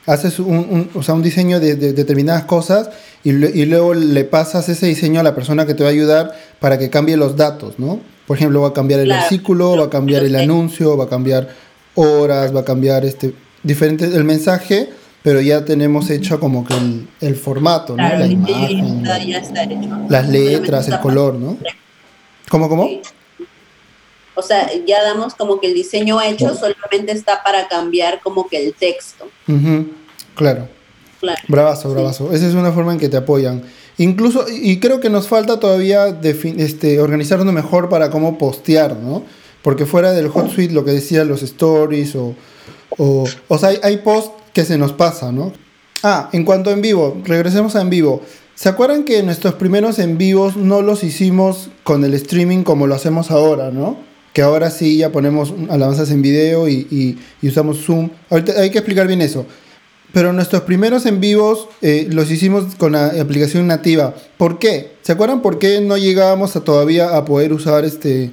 haces 0.08 0.38
un, 0.38 0.90
o 0.94 1.02
sea, 1.02 1.14
un 1.14 1.22
diseño 1.22 1.60
de, 1.60 1.76
determinadas 1.76 2.44
cosas 2.44 2.90
y, 3.22 3.30
y, 3.30 3.66
luego 3.66 3.92
le 3.92 4.24
pasas 4.24 4.68
ese 4.68 4.86
diseño 4.86 5.20
a 5.20 5.22
la 5.22 5.34
persona 5.34 5.66
que 5.66 5.74
te 5.74 5.82
va 5.82 5.90
a 5.90 5.92
ayudar 5.92 6.32
para 6.60 6.78
que 6.78 6.88
cambie 6.88 7.16
los 7.16 7.36
datos, 7.36 7.78
¿no? 7.78 8.00
Por 8.26 8.36
ejemplo, 8.36 8.62
va 8.62 8.68
a 8.68 8.72
cambiar 8.72 9.00
el 9.00 9.08
versículo, 9.08 9.76
va 9.76 9.84
a 9.86 9.90
cambiar 9.90 10.24
el 10.24 10.34
anuncio, 10.36 10.96
va 10.96 11.04
a 11.04 11.08
cambiar 11.08 11.48
horas, 11.94 12.54
va 12.54 12.60
a 12.60 12.64
cambiar 12.64 13.04
este 13.04 13.34
diferente 13.62 14.04
el 14.06 14.24
mensaje, 14.24 14.88
pero 15.22 15.40
ya 15.40 15.64
tenemos 15.64 16.10
hecho 16.10 16.40
como 16.40 16.64
que 16.64 16.74
el, 17.20 17.36
formato, 17.36 17.96
¿no? 17.96 18.08
la 18.08 18.26
imagen, 18.26 19.02
las 20.08 20.28
letras, 20.28 20.88
el 20.88 21.00
color, 21.00 21.34
¿no? 21.34 21.58
¿Cómo, 22.48 22.68
cómo? 22.68 22.88
O 24.38 24.42
sea, 24.42 24.70
ya 24.86 25.02
damos 25.02 25.34
como 25.34 25.58
que 25.58 25.66
el 25.66 25.74
diseño 25.74 26.20
hecho 26.22 26.54
solamente 26.54 27.10
está 27.10 27.42
para 27.42 27.66
cambiar 27.66 28.20
como 28.22 28.48
que 28.48 28.64
el 28.64 28.72
texto. 28.72 29.26
Claro. 30.36 30.68
claro. 31.18 31.40
Bravazo, 31.48 31.90
bravazo. 31.90 32.32
Esa 32.32 32.46
es 32.46 32.54
una 32.54 32.70
forma 32.70 32.92
en 32.92 33.00
que 33.00 33.08
te 33.08 33.16
apoyan. 33.16 33.64
Incluso, 33.96 34.46
y 34.48 34.78
creo 34.78 35.00
que 35.00 35.10
nos 35.10 35.26
falta 35.26 35.58
todavía 35.58 36.20
este, 36.22 37.00
organizarnos 37.00 37.52
mejor 37.52 37.88
para 37.88 38.10
cómo 38.10 38.38
postear, 38.38 38.96
¿no? 38.96 39.24
Porque 39.62 39.86
fuera 39.86 40.12
del 40.12 40.28
hot 40.28 40.50
suite, 40.50 40.72
lo 40.72 40.84
que 40.84 40.92
decía, 40.92 41.24
los 41.24 41.42
stories 41.42 42.14
o, 42.14 42.36
o, 42.96 43.24
o 43.48 43.58
sea, 43.58 43.70
hay, 43.70 43.80
hay 43.82 43.96
posts 43.96 44.30
que 44.52 44.64
se 44.64 44.78
nos 44.78 44.92
pasa, 44.92 45.32
¿no? 45.32 45.52
Ah, 46.04 46.30
en 46.32 46.44
cuanto 46.44 46.70
a 46.70 46.74
en 46.74 46.80
vivo, 46.80 47.20
regresemos 47.24 47.74
a 47.74 47.80
en 47.80 47.90
vivo. 47.90 48.22
¿Se 48.54 48.68
acuerdan 48.68 49.02
que 49.02 49.20
nuestros 49.24 49.54
primeros 49.54 49.98
en 49.98 50.16
vivos 50.16 50.56
no 50.56 50.80
los 50.80 51.02
hicimos 51.02 51.70
con 51.82 52.04
el 52.04 52.14
streaming 52.14 52.62
como 52.62 52.86
lo 52.86 52.94
hacemos 52.94 53.32
ahora, 53.32 53.72
¿no? 53.72 54.07
Que 54.38 54.42
ahora 54.42 54.70
sí 54.70 54.98
ya 54.98 55.10
ponemos 55.10 55.52
alabanzas 55.68 56.12
en 56.12 56.22
video 56.22 56.68
y, 56.68 57.18
y, 57.42 57.48
usamos 57.48 57.84
Zoom. 57.84 58.08
Ahorita 58.30 58.52
hay 58.60 58.70
que 58.70 58.78
explicar 58.78 59.08
bien 59.08 59.20
eso. 59.20 59.44
Pero 60.12 60.32
nuestros 60.32 60.62
primeros 60.62 61.06
en 61.06 61.20
vivos 61.20 61.66
eh, 61.82 62.06
los 62.08 62.30
hicimos 62.30 62.76
con 62.76 62.92
la 62.92 63.06
aplicación 63.20 63.66
nativa. 63.66 64.14
¿Por 64.36 64.60
qué? 64.60 64.92
¿Se 65.02 65.10
acuerdan 65.10 65.42
por 65.42 65.58
qué 65.58 65.80
no 65.80 65.96
llegábamos 65.96 66.54
a 66.54 66.62
todavía 66.62 67.16
a 67.16 67.24
poder 67.24 67.52
usar 67.52 67.84
este 67.84 68.30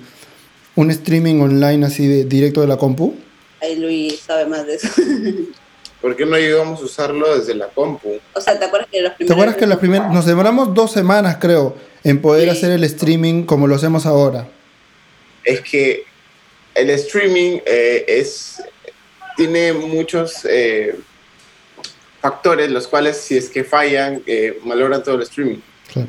un 0.76 0.92
streaming 0.92 1.42
online 1.42 1.84
así 1.84 2.06
de 2.06 2.26
directo 2.26 2.62
de 2.62 2.68
la 2.68 2.78
compu? 2.78 3.16
Ahí 3.60 3.76
Luis 3.76 4.20
sabe 4.20 4.46
más 4.46 4.68
de 4.68 4.76
eso. 4.76 4.90
¿Por 6.04 6.16
qué 6.16 6.28
no 6.28 6.38
llegamos 6.38 6.82
a 6.82 6.86
usarlo 6.86 7.36
desde 7.36 7.56
la 7.56 7.70
compu? 7.70 8.10
O 8.36 8.42
sea, 8.42 8.60
¿te 8.60 8.66
acuerdas 8.66 8.90
que 8.92 9.02
los 9.02 9.14
primeros... 9.14 9.28
¿Te 9.28 9.34
acuerdas 9.34 9.56
que 9.56 9.66
los 9.66 9.80
primeros... 9.80 10.14
Nos 10.14 10.28
demoramos 10.28 10.72
dos 10.76 10.92
semanas, 10.92 11.38
creo, 11.42 11.76
en 12.04 12.22
poder 12.22 12.52
hacer 12.52 12.70
el 12.70 12.84
streaming 12.84 13.46
como 13.46 13.66
lo 13.66 13.74
hacemos 13.74 14.06
ahora. 14.06 14.50
Es 15.46 15.62
que 15.62 16.06
el 16.74 16.90
streaming 16.90 17.60
eh, 17.66 18.04
es... 18.08 18.62
Tiene 19.38 19.74
muchos 19.74 20.46
eh, 20.50 20.96
factores, 22.22 22.72
los 22.72 22.88
cuales 22.88 23.18
si 23.18 23.38
es 23.38 23.50
que 23.50 23.66
fallan, 23.66 24.24
eh, 24.26 24.60
malogran 24.64 25.04
todo 25.04 25.16
el 25.16 25.24
streaming. 25.24 25.60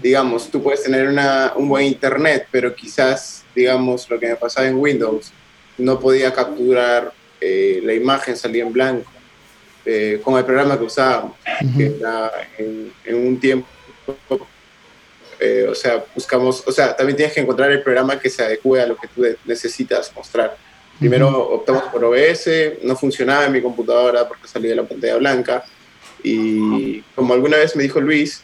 Digamos, 0.00 0.50
tú 0.50 0.62
puedes 0.62 0.82
tener 0.82 1.08
una, 1.08 1.52
un 1.56 1.68
buen 1.68 1.86
internet, 1.86 2.46
pero 2.50 2.74
quizás, 2.74 3.44
digamos, 3.54 4.08
lo 4.08 4.18
que 4.18 4.28
me 4.28 4.36
pasaba 4.36 4.66
en 4.66 4.76
Windows, 4.76 5.32
no 5.76 5.98
podía 5.98 6.32
capturar 6.32 7.12
eh, 7.40 7.80
la 7.84 7.94
imagen 7.94 8.36
salía 8.36 8.62
en 8.62 8.72
blanco, 8.72 9.10
con 10.22 10.36
el 10.36 10.44
programa 10.44 10.76
que 10.76 10.84
usábamos, 10.84 11.36
que 11.76 11.86
era 11.86 12.32
en, 12.58 12.92
un 13.14 13.38
tiempo, 13.38 13.68
eh, 15.40 15.66
o 15.68 15.74
sea, 15.74 16.04
buscamos, 16.14 16.62
o 16.66 16.72
sea, 16.72 16.96
también 16.96 17.16
tienes 17.16 17.34
que 17.34 17.40
encontrar 17.40 17.70
el 17.70 17.82
programa 17.82 18.18
que 18.18 18.30
se 18.30 18.42
adecue 18.42 18.80
a 18.80 18.86
lo 18.86 18.96
que 18.96 19.08
tú 19.08 19.24
necesitas 19.44 20.12
mostrar. 20.14 20.56
Primero 20.98 21.28
optamos 21.50 21.84
por 21.84 22.02
OBS, 22.04 22.48
no 22.82 22.96
funcionaba 22.96 23.44
en 23.44 23.52
mi 23.52 23.60
computadora 23.60 24.26
porque 24.26 24.48
salía 24.48 24.70
de 24.70 24.76
la 24.76 24.84
pantalla 24.84 25.16
blanca, 25.16 25.64
y 26.22 27.02
como 27.14 27.34
alguna 27.34 27.58
vez 27.58 27.76
me 27.76 27.82
dijo 27.82 28.00
Luis, 28.00 28.42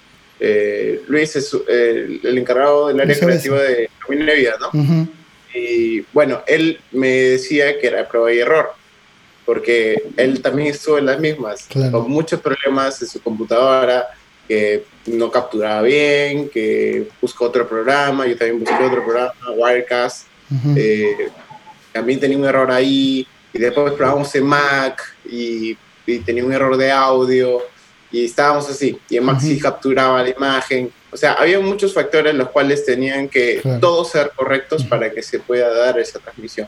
Luis 1.07 1.35
es 1.35 1.57
el, 1.67 2.21
encargado 2.37 2.89
del 2.89 3.01
área 3.01 3.19
creativa 3.19 3.63
de 3.63 3.89
Camino 4.07 4.33
Vida, 4.35 4.57
¿no? 4.61 5.09
Y 5.55 6.01
bueno, 6.13 6.43
él 6.47 6.79
me 6.91 7.09
decía 7.09 7.79
que 7.79 7.87
era 7.87 8.07
prueba 8.07 8.33
y 8.33 8.39
error 8.39 8.75
porque 9.45 10.03
él 10.17 10.41
también 10.41 10.69
estuvo 10.69 10.99
en 10.99 11.07
las 11.07 11.19
mismas, 11.19 11.67
con 11.91 12.11
muchos 12.11 12.41
problemas 12.41 13.01
en 13.03 13.09
su 13.09 13.21
computadora, 13.21 14.09
que 14.47 14.85
no 15.07 15.31
capturaba 15.31 15.83
bien, 15.83 16.49
que 16.49 17.09
buscó 17.21 17.47
otro 17.47 17.69
programa, 17.69 18.27
yo 18.27 18.37
también 18.37 18.61
busqué 18.61 18.85
otro 18.85 19.05
programa, 19.05 19.33
Wirecast, 19.57 20.27
eh, 20.77 21.29
también 21.93 22.21
tenía 22.21 22.37
un 22.37 22.45
error 22.45 22.71
ahí, 22.71 23.27
y 23.53 23.59
después 23.59 23.93
probamos 23.95 24.35
en 24.35 24.47
Mac 24.47 25.03
y, 25.25 25.77
tenía 26.27 26.45
un 26.45 26.53
error 26.53 26.77
de 26.77 26.91
audio, 26.91 27.63
y 28.11 28.25
estábamos 28.25 28.69
así, 28.69 28.99
y 29.09 29.17
en 29.17 29.25
Mac 29.25 29.41
sí 29.41 29.59
capturaba 29.59 30.23
la 30.23 30.31
imagen, 30.31 30.93
o 31.13 31.17
sea, 31.17 31.35
había 31.35 31.61
muchos 31.61 31.93
factores 31.93 32.35
los 32.35 32.49
cuales 32.49 32.87
tenían 32.87 33.29
que 33.29 33.61
todos 33.81 34.11
ser 34.11 34.33
correctos 34.35 34.83
para 34.85 35.11
que 35.11 35.23
se 35.23 35.39
pueda 35.39 35.69
dar 35.73 35.99
esa 35.99 36.19
transmisión. 36.19 36.67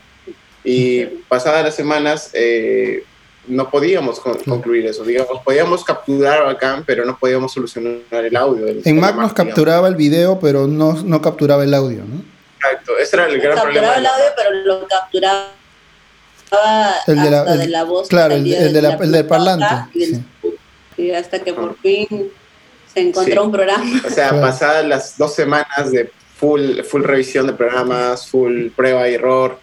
Y 0.63 1.05
pasadas 1.27 1.65
las 1.65 1.75
semanas 1.75 2.29
eh, 2.33 3.03
no 3.47 3.69
podíamos 3.69 4.19
concluir 4.19 4.85
eso. 4.85 5.03
Digamos, 5.03 5.41
podíamos 5.43 5.83
capturar 5.83 6.45
bacán, 6.45 6.83
pero 6.85 7.05
no 7.05 7.17
podíamos 7.17 7.53
solucionar 7.53 8.01
el 8.11 8.35
audio. 8.35 8.67
en 8.83 8.99
Mac 8.99 9.15
nos 9.15 9.33
capturaba 9.33 9.87
el 9.87 9.95
video, 9.95 10.39
pero 10.39 10.67
no, 10.67 10.93
no 11.03 11.21
capturaba 11.21 11.63
el 11.63 11.73
audio, 11.73 12.03
¿no? 12.05 12.23
Exacto, 12.55 12.97
ese 12.97 13.15
era 13.15 13.27
el 13.27 13.39
gran 13.39 13.59
problema. 13.59 13.87
Capturaba 13.87 13.97
el 13.97 14.05
audio, 14.05 14.33
pero 14.35 14.51
lo 14.51 14.87
capturaba 14.87 15.47
el 17.07 17.21
de 17.21 17.31
la, 17.31 17.43
de 17.43 17.67
la 17.67 17.83
voz. 17.83 18.07
Claro, 18.07 18.35
el, 18.35 18.43
de 18.43 18.81
la, 18.81 18.93
el 18.93 19.11
del 19.11 19.25
parlante. 19.25 19.65
Y, 20.97 21.11
hasta 21.11 21.39
que 21.39 21.53
por 21.53 21.77
fin 21.79 22.31
se 22.93 23.01
encontró 23.01 23.43
un 23.43 23.51
programa. 23.51 24.01
O 24.05 24.09
sea, 24.09 24.39
pasadas 24.39 24.85
las 24.85 25.17
dos 25.17 25.35
semanas 25.35 25.91
de 25.91 26.09
full, 26.37 26.81
full 26.83 27.03
revisión 27.03 27.47
de 27.47 27.53
programas, 27.53 28.27
full 28.27 28.69
prueba 28.69 29.09
y 29.09 29.15
error, 29.15 29.59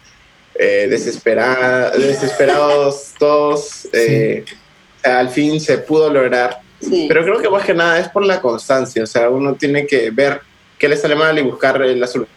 eh, 0.55 0.87
desesperados 0.89 3.13
todos. 3.19 3.87
Eh, 3.93 4.45
al 5.03 5.29
fin 5.29 5.59
se 5.59 5.77
pudo 5.79 6.11
lograr. 6.11 6.59
Pero 7.07 7.23
creo 7.23 7.41
que 7.41 7.49
más 7.49 7.65
que 7.65 7.73
nada 7.73 7.99
es 7.99 8.09
por 8.09 8.25
la 8.25 8.41
constancia. 8.41 9.03
O 9.03 9.07
sea, 9.07 9.29
uno 9.29 9.55
tiene 9.55 9.87
que 9.87 10.11
ver 10.11 10.41
qué 10.77 10.89
le 10.89 10.97
sale 10.97 11.15
mal 11.15 11.39
y 11.39 11.41
buscar 11.41 11.79
la 11.79 12.07
solución. 12.07 12.31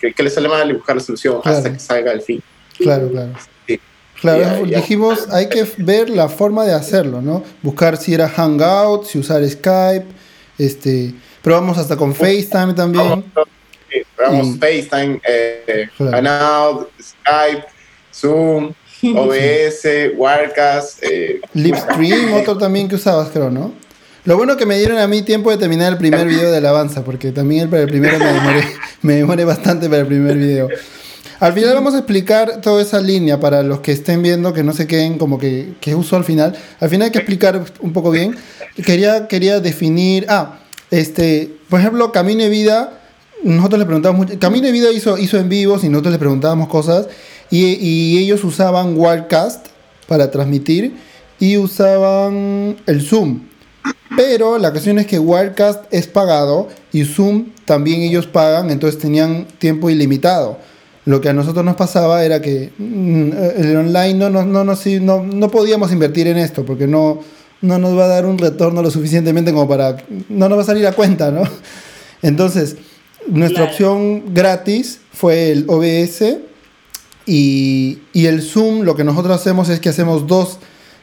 Qué, 0.00 0.14
qué 0.14 0.22
le 0.22 0.30
sale 0.30 0.48
mal 0.48 0.70
y 0.70 0.74
buscar 0.74 0.96
la 0.96 1.02
solución 1.02 1.40
hasta 1.44 1.70
que 1.72 1.78
salga 1.78 2.12
al 2.12 2.22
fin. 2.22 2.42
Claro, 2.78 3.10
claro. 3.10 3.32
Claro, 4.20 4.64
dijimos, 4.64 5.28
hay 5.30 5.48
que 5.48 5.66
ver 5.78 6.10
la 6.10 6.28
forma 6.28 6.64
de 6.64 6.72
hacerlo, 6.72 7.22
¿no? 7.22 7.44
Buscar 7.62 7.96
si 7.96 8.14
era 8.14 8.28
Hangout, 8.28 9.04
si 9.04 9.18
usar 9.18 9.48
Skype, 9.48 10.06
este, 10.58 11.14
probamos 11.40 11.78
hasta 11.78 11.96
con 11.96 12.14
FaceTime 12.14 12.74
también. 12.74 13.24
Probamos 14.28 14.58
FaceTime, 14.58 15.20
eh, 15.26 15.88
Hangout, 15.98 16.90
Skype, 17.00 17.64
Zoom, 18.12 18.72
OBS, 19.16 19.84
Wirecast. 20.16 21.02
Eh, 21.02 21.40
Livestream, 21.54 22.34
otro 22.40 22.58
también 22.58 22.88
que 22.88 22.96
usabas, 22.96 23.30
creo, 23.30 23.50
¿no? 23.50 23.72
Lo 24.24 24.36
bueno 24.36 24.56
que 24.56 24.66
me 24.66 24.76
dieron 24.76 24.98
a 24.98 25.06
mí 25.06 25.22
tiempo 25.22 25.50
de 25.50 25.56
terminar 25.56 25.92
el 25.92 25.98
primer 25.98 26.26
video 26.26 26.50
de 26.50 26.58
alabanza, 26.58 27.02
porque 27.02 27.32
también 27.32 27.68
el, 27.72 27.74
el 27.74 27.88
primero 27.88 28.18
me 28.18 28.32
demoré, 28.32 28.64
me 29.02 29.14
demoré 29.14 29.44
bastante 29.44 29.88
para 29.88 30.02
el 30.02 30.06
primer 30.06 30.36
video. 30.36 30.68
Al 31.40 31.52
final 31.52 31.74
vamos 31.74 31.94
a 31.94 31.98
explicar 31.98 32.60
toda 32.60 32.82
esa 32.82 33.00
línea 33.00 33.38
para 33.38 33.62
los 33.62 33.80
que 33.80 33.92
estén 33.92 34.22
viendo, 34.22 34.52
que 34.52 34.64
no 34.64 34.72
se 34.72 34.88
queden 34.88 35.18
como 35.18 35.38
que, 35.38 35.74
que 35.80 35.94
uso 35.94 36.16
al 36.16 36.24
final. 36.24 36.56
Al 36.80 36.90
final 36.90 37.06
hay 37.06 37.12
que 37.12 37.18
explicar 37.18 37.64
un 37.80 37.92
poco 37.92 38.10
bien. 38.10 38.36
Quería, 38.84 39.28
quería 39.28 39.60
definir, 39.60 40.26
ah, 40.28 40.58
este, 40.90 41.48
por 41.70 41.78
ejemplo, 41.78 42.10
Camino 42.10 42.42
de 42.42 42.48
Vida 42.48 42.97
nosotros 43.44 43.78
le 43.78 43.84
preguntábamos, 43.86 44.26
mucho- 44.26 44.38
Camino 44.38 44.66
de 44.66 44.72
Vida 44.72 44.90
hizo, 44.92 45.16
hizo 45.18 45.38
en 45.38 45.48
vivos 45.48 45.84
y 45.84 45.88
nosotros 45.88 46.12
le 46.12 46.18
preguntábamos 46.18 46.68
cosas 46.68 47.06
y, 47.50 47.64
y 47.74 48.18
ellos 48.18 48.42
usaban 48.44 48.94
Wildcast 48.96 49.66
para 50.06 50.30
transmitir 50.30 50.94
y 51.38 51.56
usaban 51.56 52.76
el 52.86 53.02
Zoom. 53.02 53.40
Pero 54.16 54.58
la 54.58 54.70
cuestión 54.72 54.98
es 54.98 55.06
que 55.06 55.18
Wildcast 55.18 55.84
es 55.90 56.06
pagado 56.06 56.68
y 56.92 57.04
Zoom 57.04 57.46
también 57.64 58.00
ellos 58.02 58.26
pagan, 58.26 58.70
entonces 58.70 59.00
tenían 59.00 59.46
tiempo 59.58 59.90
ilimitado. 59.90 60.58
Lo 61.04 61.20
que 61.20 61.28
a 61.28 61.32
nosotros 61.32 61.64
nos 61.64 61.76
pasaba 61.76 62.24
era 62.24 62.40
que 62.42 62.70
mm, 62.76 63.30
el 63.58 63.76
online 63.76 64.14
no, 64.14 64.28
no, 64.30 64.64
nos- 64.64 64.86
no, 64.86 65.22
no 65.22 65.50
podíamos 65.50 65.92
invertir 65.92 66.26
en 66.26 66.36
esto 66.38 66.64
porque 66.66 66.86
no, 66.86 67.20
no 67.62 67.78
nos 67.78 67.96
va 67.96 68.04
a 68.04 68.08
dar 68.08 68.26
un 68.26 68.36
retorno 68.38 68.82
lo 68.82 68.90
suficientemente 68.90 69.52
como 69.52 69.68
para... 69.68 69.96
No 70.28 70.48
nos 70.48 70.58
va 70.58 70.62
a 70.62 70.66
salir 70.66 70.86
a 70.86 70.92
cuenta, 70.92 71.30
¿no? 71.30 71.42
Entonces, 72.22 72.76
nuestra 73.28 73.64
Claro. 73.64 73.70
opción 73.70 74.34
gratis 74.34 75.00
fue 75.12 75.50
el 75.52 75.64
OBS 75.68 76.38
y, 77.26 77.98
y 78.12 78.26
el 78.26 78.42
Zoom, 78.42 78.82
lo 78.82 78.96
que 78.96 79.04
nosotros 79.04 79.34
hacemos 79.36 79.68
es 79.68 79.80
que 79.80 79.88
hacemos 79.90 80.26
dos, 80.26 80.58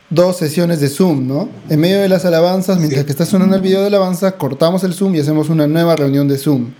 dos 0.10 0.38
sesiones 0.38 0.80
de 0.80 0.90
Zoom, 0.90 1.28
¿no? 1.28 1.50
En 1.70 1.80
medio 1.80 2.00
de 2.00 2.10
las 2.10 2.26
alabanzas, 2.26 2.78
mientras 2.80 3.02
Sí. 3.02 3.06
que 3.06 3.12
está 3.12 3.26
sonando 3.26 3.56
el 3.56 3.62
video 3.62 3.82
de 3.82 3.88
alabanza, 3.88 4.34
cortamos 4.34 4.84
el 4.84 4.94
Zoom 4.94 5.16
y 5.16 5.20
hacemos 5.20 5.50
una 5.50 5.68
nueva 5.68 5.96
reunión 5.96 6.28
de 6.28 6.38
Zoom. 6.38 6.72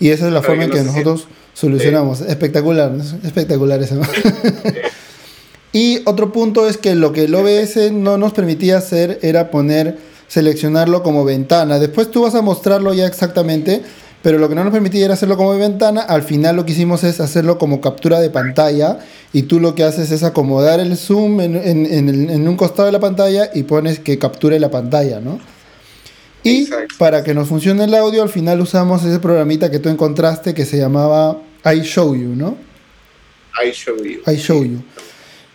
Y 0.00 0.08
esa 0.10 0.26
es 0.28 0.32
la 0.32 0.42
forma 0.42 0.68
que 0.70 0.78
en 0.78 0.86
no 0.86 0.92
que 0.92 1.00
nosotros 1.02 1.28
solucionamos. 1.54 2.20
Espectacular, 2.22 2.90
¿no? 2.92 3.02
espectacular 3.24 3.82
eso. 3.82 4.00
y 5.72 6.00
otro 6.06 6.32
punto 6.32 6.66
es 6.68 6.78
que 6.78 6.94
lo 6.94 7.12
que 7.12 7.24
el 7.24 7.34
OBS 7.34 7.92
no 7.92 8.16
nos 8.16 8.32
permitía 8.32 8.78
hacer 8.78 9.18
era 9.22 9.50
poner, 9.50 9.98
seleccionarlo 10.28 11.02
como 11.02 11.24
ventana. 11.24 11.78
Después 11.78 12.10
tú 12.10 12.22
vas 12.22 12.34
a 12.34 12.42
mostrarlo 12.42 12.94
ya 12.94 13.06
exactamente, 13.06 13.82
pero 14.22 14.38
lo 14.38 14.48
que 14.48 14.54
no 14.54 14.64
nos 14.64 14.72
permitía 14.72 15.04
era 15.04 15.14
hacerlo 15.14 15.36
como 15.36 15.56
ventana. 15.56 16.00
Al 16.02 16.22
final 16.22 16.56
lo 16.56 16.64
que 16.66 16.72
hicimos 16.72 17.04
es 17.04 17.20
hacerlo 17.20 17.56
como 17.58 17.80
captura 17.80 18.20
de 18.20 18.30
pantalla 18.30 18.98
y 19.32 19.42
tú 19.42 19.60
lo 19.60 19.74
que 19.74 19.84
haces 19.84 20.10
es 20.10 20.22
acomodar 20.22 20.80
el 20.80 20.96
zoom 20.96 21.40
en, 21.40 21.56
en- 21.56 21.86
en 21.86 22.08
el- 22.08 22.30
en 22.30 22.48
un 22.48 22.56
costado 22.56 22.86
de 22.86 22.92
la 22.92 23.00
pantalla 23.00 23.50
y 23.54 23.62
pones 23.62 23.98
que 24.00 24.18
capture 24.18 24.58
la 24.58 24.70
pantalla, 24.70 25.20
¿no? 25.20 25.38
Y 26.42 26.62
Exacto. 26.62 26.94
para 26.98 27.22
que 27.24 27.34
nos 27.34 27.48
funcione 27.48 27.84
el 27.84 27.94
audio, 27.94 28.22
al 28.22 28.28
final 28.28 28.60
usamos 28.60 29.04
ese 29.04 29.18
programita 29.18 29.70
que 29.70 29.78
tú 29.80 29.88
encontraste 29.88 30.54
que 30.54 30.64
se 30.64 30.78
llamaba 30.78 31.40
I 31.64 31.80
Show 31.82 32.14
You, 32.14 32.34
¿no? 32.34 32.56
I 33.64 33.70
show 33.72 33.96
you. 33.96 34.20
I 34.30 34.36
Show 34.36 34.64
You. 34.64 34.82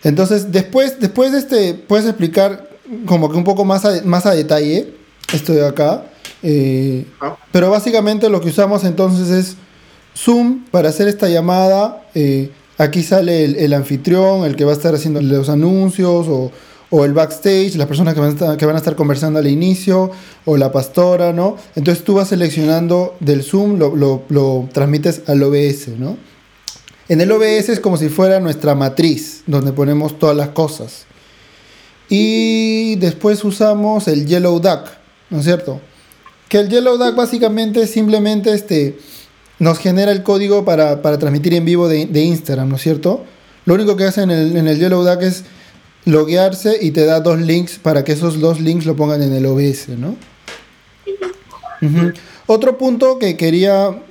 Entonces, 0.02 0.52
después, 0.52 1.00
después 1.00 1.32
de 1.32 1.38
este, 1.38 1.74
puedes 1.74 2.04
explicar 2.06 2.68
como 3.06 3.30
que 3.30 3.36
un 3.38 3.44
poco 3.44 3.64
más 3.64 3.86
a, 3.86 4.02
más 4.04 4.26
a 4.26 4.34
detalle 4.34 4.92
esto 5.32 5.54
de 5.54 5.66
acá. 5.66 6.04
Eh, 6.44 7.06
pero 7.50 7.70
básicamente 7.70 8.28
lo 8.28 8.40
que 8.40 8.50
usamos 8.50 8.84
entonces 8.84 9.30
es 9.30 9.56
Zoom 10.16 10.64
para 10.70 10.90
hacer 10.90 11.08
esta 11.08 11.28
llamada. 11.28 12.06
eh, 12.14 12.50
aquí 12.76 13.02
sale 13.02 13.44
el, 13.64 13.72
anfitrión, 13.72 14.44
el 14.44 14.56
que 14.56 14.64
va 14.64 14.72
a 14.72 14.74
estar 14.74 14.94
haciendo 14.94 15.20
los 15.22 15.48
anuncios 15.48 16.26
o, 16.28 16.50
el 17.04 17.12
backstage, 17.12 17.74
las 17.74 17.88
personas 17.88 18.14
que 18.14 18.20
van, 18.20 18.30
a 18.74 18.78
estar, 18.78 18.94
conversando 18.94 19.40
al 19.40 19.48
inicio 19.48 20.12
o 20.44 20.56
la 20.56 20.70
pastora, 20.70 21.32
¿no? 21.32 21.56
Entonces 21.74 22.04
tú 22.04 22.14
vas 22.14 22.28
seleccionando 22.28 23.16
del 23.18 23.42
Zoom, 23.42 23.78
lo, 23.78 23.96
lo- 23.96 24.22
lo 24.28 24.68
transmites 24.72 25.22
al 25.26 25.42
OBS, 25.42 25.88
¿no? 25.98 26.16
En 27.08 27.20
el 27.20 27.32
OBS 27.32 27.68
es 27.70 27.80
como 27.80 27.96
si 27.96 28.08
fuera 28.08 28.38
nuestra 28.38 28.74
matriz, 28.76 29.42
donde 29.48 29.72
ponemos 29.72 30.18
todas 30.20 30.36
las 30.36 30.48
cosas. 30.50 31.06
Y 32.08 32.96
después 32.96 33.42
usamos 33.44 34.06
el 34.08 34.26
Yellow 34.26 34.60
Duck, 34.60 34.88
¿no 35.30 35.38
es 35.38 35.44
cierto? 35.44 35.80
Que 36.48 36.58
el 36.58 36.68
Yellow 36.68 36.96
Duck 36.96 37.14
básicamente 37.14 37.86
simplemente 37.86 38.52
este, 38.52 38.98
nos 39.58 39.78
genera 39.78 40.12
el 40.12 40.22
código 40.22 40.64
para, 40.64 41.02
para 41.02 41.18
transmitir 41.18 41.54
en 41.54 41.64
vivo 41.64 41.88
de, 41.88 42.06
de 42.06 42.20
Instagram, 42.22 42.68
¿no 42.68 42.76
es 42.76 42.82
cierto? 42.82 43.24
Lo 43.64 43.74
único 43.74 43.96
que 43.96 44.04
hace 44.04 44.22
en 44.22 44.30
el, 44.30 44.56
en 44.56 44.68
el 44.68 44.78
Yellow 44.78 45.02
Duck 45.02 45.22
es 45.22 45.44
loguearse 46.04 46.78
y 46.80 46.90
te 46.90 47.06
da 47.06 47.20
dos 47.20 47.40
links 47.40 47.78
para 47.78 48.04
que 48.04 48.12
esos 48.12 48.40
dos 48.40 48.60
links 48.60 48.84
lo 48.86 48.96
pongan 48.96 49.22
en 49.22 49.32
el 49.32 49.46
OBS, 49.46 49.88
¿no? 49.90 50.16
Otro 52.46 52.78
punto 52.78 53.18
que 53.18 53.36
quería, 53.36 54.02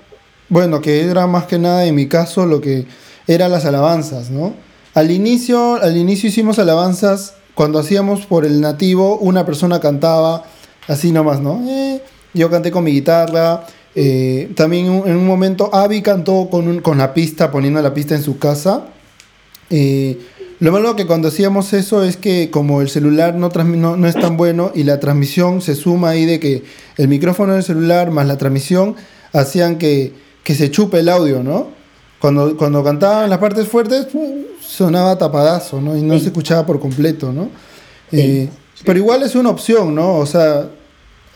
bueno, 0.50 0.82
que 0.82 1.02
era 1.02 1.28
más 1.28 1.46
que 1.46 1.58
nada 1.58 1.86
en 1.86 1.96
mi 1.96 2.08
caso 2.08 2.46
lo 2.46 2.62
que 2.62 2.86
eran 3.28 3.52
las 3.52 3.66
alabanzas, 3.66 4.30
¿no? 4.30 4.54
Al 4.94 5.12
inicio, 5.12 5.82
al 5.82 5.98
inicio 5.98 6.30
hicimos 6.30 6.60
alabanzas 6.60 7.36
cuando 7.56 7.80
hacíamos 7.80 8.26
por 8.26 8.46
el 8.46 8.62
nativo, 8.62 9.18
una 9.18 9.46
persona 9.46 9.80
cantaba 9.80 10.44
así 10.88 11.12
nomás, 11.12 11.40
¿no? 11.40 11.64
Eh, 11.68 12.02
yo 12.34 12.50
canté 12.50 12.72
con 12.72 12.84
mi 12.84 12.92
guitarra. 12.92 13.66
eh, 13.96 14.52
también 14.56 14.90
un- 14.90 15.08
en 15.08 15.16
un 15.18 15.28
momento 15.28 15.70
Abby 15.72 16.02
cantó 16.02 16.48
con, 16.50 16.68
un- 16.68 16.80
con 16.82 16.98
la 16.98 17.14
pista, 17.14 17.52
poniendo 17.52 17.80
la 17.80 17.94
pista 17.94 18.16
en 18.16 18.24
su 18.24 18.40
casa. 18.40 18.88
Eh, 19.70 20.18
lo 20.60 20.72
malo 20.72 20.96
que 20.96 21.06
cuando 21.06 21.28
hacíamos 21.28 21.74
eso 21.74 22.04
es 22.04 22.18
que 22.18 22.50
como 22.50 22.82
el 22.82 22.90
celular 22.90 23.36
no, 23.36 23.52
transmi- 23.52 23.78
no, 23.78 23.96
no 23.98 24.08
es 24.08 24.16
tan 24.16 24.36
bueno 24.38 24.72
y 24.74 24.84
la 24.84 25.00
transmisión 25.00 25.62
se 25.62 25.76
suma 25.76 26.10
ahí 26.10 26.26
de 26.26 26.40
que 26.40 26.64
el 26.98 27.08
micrófono 27.08 27.54
del 27.54 27.64
celular 27.64 28.10
más 28.12 28.26
la 28.28 28.38
transmisión 28.38 28.96
hacían 29.32 29.78
que, 29.78 30.14
que 30.44 30.56
se 30.56 30.72
chupe 30.72 31.00
el 31.00 31.10
audio, 31.10 31.44
¿no? 31.44 31.68
Cuando, 32.20 32.56
cuando 32.58 32.84
cantaban 32.84 33.30
las 33.30 33.40
partes 33.40 33.68
fuertes 33.68 34.06
¡pum! 34.06 34.38
sonaba 34.60 35.18
tapadazo, 35.18 35.82
¿no? 35.82 35.96
Y 35.98 36.02
no 36.02 36.16
Sí. 36.16 36.22
se 36.22 36.26
escuchaba 36.28 36.66
por 36.66 36.80
completo, 36.80 37.32
¿no? 37.32 37.50
Sí. 38.10 38.20
Eh, 38.20 38.50
pero 38.86 38.98
igual 38.98 39.22
es 39.24 39.36
una 39.36 39.50
opción, 39.50 39.94
¿no? 39.94 40.16
O 40.18 40.26
sea, 40.26 40.68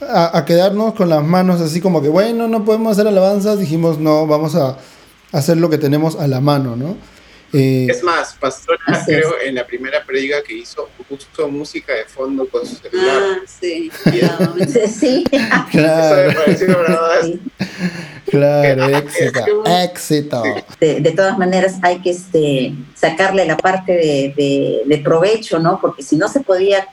a, 0.01 0.37
a 0.37 0.45
quedarnos 0.45 0.93
con 0.93 1.09
las 1.09 1.23
manos 1.23 1.61
así 1.61 1.81
como 1.81 2.01
que, 2.01 2.09
bueno, 2.09 2.47
no 2.47 2.63
podemos 2.65 2.91
hacer 2.93 3.07
alabanzas, 3.07 3.59
dijimos, 3.59 3.97
no, 3.99 4.27
vamos 4.27 4.55
a 4.55 4.77
hacer 5.31 5.57
lo 5.57 5.69
que 5.69 5.77
tenemos 5.77 6.15
a 6.19 6.27
la 6.27 6.39
mano, 6.41 6.75
¿no? 6.75 6.95
Eh, 7.53 7.87
Es 7.89 8.03
más, 8.03 8.35
Pastora, 8.39 8.77
es. 8.87 9.05
creo, 9.05 9.31
en 9.45 9.55
la 9.55 9.65
primera 9.65 10.03
predica 10.05 10.41
que 10.43 10.53
hizo, 10.53 10.89
puso 11.07 11.47
música 11.47 11.93
de 11.93 12.03
fondo 12.05 12.45
con 12.49 12.65
su 12.65 12.75
celular. 12.75 13.17
Ah, 13.21 13.37
sí. 13.47 13.89
Sí, 14.87 15.23
Eso 15.31 15.45
claro, 15.71 16.27
me 16.29 16.35
pareció, 16.35 16.67
¿verdad? 16.67 17.09
sí. 17.23 17.39
claro, 18.25 18.87
éxito, 18.89 19.63
éxito. 19.65 20.43
De, 20.79 20.99
de 20.99 21.11
todas 21.11 21.37
maneras 21.37 21.75
hay 21.81 21.99
que 21.99 22.09
este, 22.11 22.73
sacarle 22.95 23.45
la 23.45 23.57
parte 23.57 23.93
de, 23.93 24.33
de- 24.35 24.81
de 24.85 24.97
provecho, 24.99 25.59
¿no? 25.59 25.79
Porque 25.79 26.03
si 26.03 26.17
no 26.17 26.27
se 26.27 26.41
podía 26.41 26.87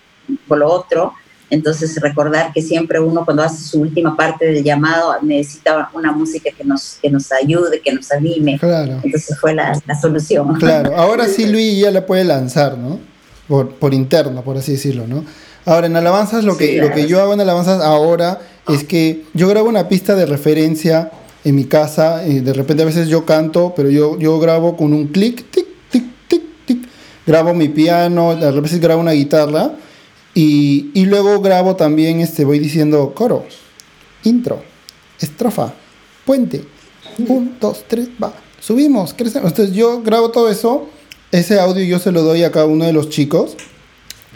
por 0.46 0.58
lo 0.58 0.68
otro, 0.70 1.14
entonces 1.50 2.00
recordar 2.00 2.52
que 2.52 2.62
siempre 2.62 2.98
uno 3.00 3.24
cuando 3.24 3.42
hace 3.42 3.62
su 3.62 3.80
última 3.80 4.16
parte 4.16 4.46
del 4.46 4.64
llamado 4.64 5.14
necesita 5.22 5.90
una 5.92 6.10
música 6.12 6.50
que 6.56 6.64
nos, 6.64 6.98
que 7.00 7.10
nos 7.10 7.30
ayude, 7.32 7.80
que 7.80 7.92
nos 7.92 8.10
anime. 8.10 8.58
Claro, 8.58 9.00
Entonces 9.02 9.38
fue 9.38 9.54
la, 9.54 9.80
la 9.86 10.00
solución. 10.00 10.54
claro. 10.54 10.96
Ahora 10.96 11.26
sí 11.28 11.46
Luis 11.46 11.78
ya 11.78 11.90
la 11.90 12.06
puede 12.06 12.24
lanzar, 12.24 12.76
¿no? 12.78 12.98
Por, 13.46 13.70
por 13.74 13.92
interno, 13.94 14.42
por 14.42 14.56
así 14.56 14.72
decirlo, 14.72 15.06
¿no? 15.06 15.24
Ahora, 15.66 15.86
en 15.86 15.96
alabanzas, 15.96 16.44
lo 16.44 16.56
que, 16.58 16.66
Sí, 16.66 16.76
lo 16.76 16.88
que 16.88 16.92
claro. 16.94 17.08
yo 17.08 17.20
hago 17.22 17.32
en 17.34 17.40
alabanzas 17.40 17.80
ahora 17.82 18.40
es 18.68 18.84
que 18.84 19.24
yo 19.32 19.48
grabo 19.48 19.68
una 19.68 19.88
pista 19.88 20.14
de 20.14 20.26
referencia 20.26 21.10
en 21.42 21.54
mi 21.54 21.64
casa, 21.64 22.26
y 22.26 22.40
de 22.40 22.52
repente 22.54 22.82
a 22.82 22.86
veces 22.86 23.08
yo 23.08 23.24
canto, 23.26 23.72
pero 23.76 23.90
yo, 23.90 24.18
yo 24.18 24.38
grabo 24.40 24.76
con 24.76 24.92
un 24.94 25.08
clic, 25.08 25.50
tic, 25.50 25.66
tic, 25.90 26.04
tic, 26.28 26.42
tic. 26.66 26.88
Grabo 27.26 27.52
mi 27.54 27.68
piano, 27.68 28.30
a 28.30 28.50
veces 28.50 28.80
grabo 28.80 29.00
una 29.00 29.12
guitarra 29.12 29.72
y, 30.34 31.06
luego 31.06 31.40
grabo 31.40 31.76
también, 31.76 32.20
este, 32.20 32.44
voy 32.44 32.58
diciendo 32.58 33.12
coro, 33.14 33.44
intro, 34.24 34.62
estrofa, 35.20 35.74
puente, 36.24 36.64
un, 37.28 37.56
dos, 37.60 37.84
tres, 37.86 38.08
va, 38.22 38.34
subimos, 38.60 39.14
crecemos. 39.14 39.52
Entonces 39.52 39.74
yo 39.74 40.02
grabo 40.02 40.30
todo 40.30 40.50
eso, 40.50 40.88
ese 41.30 41.60
audio 41.60 41.84
yo 41.84 41.98
se 41.98 42.10
lo 42.10 42.22
doy 42.22 42.42
a 42.42 42.50
cada 42.50 42.66
uno 42.66 42.84
de 42.84 42.92
los 42.92 43.10
chicos 43.10 43.56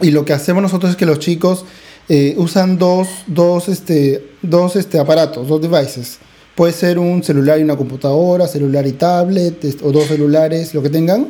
y 0.01 0.13
lo 0.13 0.25
que 0.25 0.33
hacemos 0.33 0.63
nosotros 0.63 0.93
es 0.93 0.97
que 0.97 1.07
los 1.07 1.19
chicos 1.19 1.65
eh, 2.09 2.35
usan 2.39 2.79
dos, 2.79 3.09
dos, 3.27 3.69
este, 3.69 4.25
dos 4.43 4.77
este, 4.77 4.99
aparatos, 4.99 5.49
dos 5.49 5.61
devices. 5.61 6.19
Puede 6.55 6.73
ser 6.73 6.99
un 6.99 7.23
celular 7.23 7.59
y 7.59 7.63
una 7.63 7.77
computadora, 7.77 8.47
celular 8.49 8.87
y 8.87 8.93
tablet, 8.93 9.77
o 9.83 9.93
dos 9.93 10.07
celulares, 10.07 10.75
lo 10.75 10.83
que 10.83 10.91
tengan. 10.91 11.29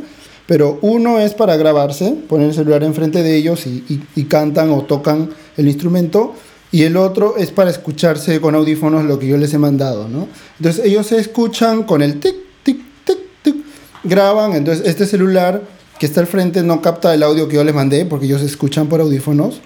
Pero 0.49 0.79
uno 0.81 1.21
es 1.21 1.35
para 1.35 1.57
grabarse, 1.57 2.17
poner 2.27 2.49
el 2.49 2.55
celular 2.55 2.83
enfrente 2.83 3.23
de 3.23 3.37
ellos 3.37 3.67
y, 3.67 4.25
cantan 4.25 4.71
o 4.71 4.83
tocan 4.83 5.31
el 5.57 5.69
instrumento. 5.69 6.35
Y 6.73 6.83
el 6.83 6.97
otro 6.97 7.37
es 7.37 7.51
para 7.51 7.71
escucharse 7.71 8.41
con 8.41 8.55
audífonos 8.55 9.05
lo 9.05 9.19
que 9.19 9.27
yo 9.27 9.37
les 9.37 9.55
he 9.55 9.59
mandado, 9.59 10.09
¿no? 10.09 10.27
Entonces 10.59 10.85
ellos 10.85 11.07
se 11.07 11.19
escuchan 11.19 11.83
con 11.83 12.03
el 12.03 12.19
tic, 12.19 12.35
tic, 12.63 12.81
tic, 13.05 13.19
tic. 13.43 13.57
Graban, 14.05 14.55
entonces 14.55 14.87
este 14.87 15.07
celular 15.07 15.63
que 16.01 16.07
está 16.07 16.21
al 16.21 16.27
frente 16.27 16.63
no 16.63 16.81
capta 16.81 17.13
el 17.13 17.23
audio 17.23 17.47
que 17.47 17.57
yo 17.57 17.65
les 17.65 17.75
mandé 17.75 18.07
porque 18.07 18.27
ellos 18.27 18.43
escuchan 18.43 18.89
por 18.89 19.01
audífonos 19.01 19.61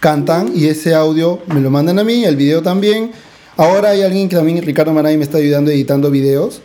cantan 0.00 0.52
y 0.54 0.66
ese 0.66 0.94
audio 0.94 1.40
me 1.46 1.60
lo 1.60 1.70
mandan 1.70 1.98
a 1.98 2.04
mí, 2.04 2.24
el 2.24 2.36
video 2.36 2.62
también. 2.62 3.12
Ahora 3.56 3.90
hay 3.90 4.02
alguien 4.02 4.28
que 4.28 4.36
también, 4.36 4.62
Ricardo 4.62 4.92
Maray, 4.92 5.16
me 5.16 5.24
está 5.24 5.38
ayudando 5.38 5.70
editando 5.70 6.10
videos. 6.10 6.60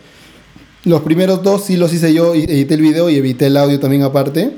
Los 0.84 1.02
primeros 1.02 1.42
dos 1.42 1.64
sí 1.64 1.76
los 1.76 1.92
hice 1.92 2.12
yo, 2.12 2.34
edité 2.34 2.74
el 2.74 2.80
video 2.82 3.08
y 3.08 3.16
edité 3.16 3.46
el 3.46 3.56
audio 3.56 3.80
también 3.80 4.02
aparte. 4.02 4.52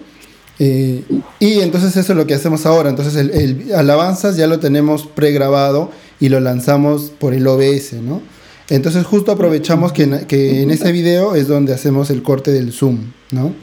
Eh, 0.59 1.03
y 1.39 1.61
entonces 1.61 1.97
eso 1.97 2.13
es 2.13 2.17
lo 2.17 2.27
que 2.27 2.35
hacemos 2.35 2.67
ahora. 2.67 2.91
Entonces 2.91 3.15
el, 3.17 3.31
el 3.31 3.75
alabanzas 3.75 4.37
ya 4.37 4.47
lo 4.47 4.59
tenemos 4.59 5.07
pregrabado 5.07 5.91
y 6.19 6.29
lo 6.29 6.41
lanzamos 6.41 7.13
por 7.19 7.35
el 7.35 7.47
OBS, 7.47 7.95
¿no? 7.95 8.23
Entonces 8.69 9.05
justo 9.05 9.31
aprovechamos 9.31 9.93
que 9.93 10.03
en, 10.05 10.27
que 10.27 10.63
en 10.63 10.71
ese 10.71 10.91
video 10.91 11.37
es 11.37 11.47
donde 11.47 11.73
hacemos 11.73 12.11
el 12.11 12.23
corte 12.23 12.53
del 12.53 12.73
zoom, 12.73 13.13
¿no? 13.31 13.55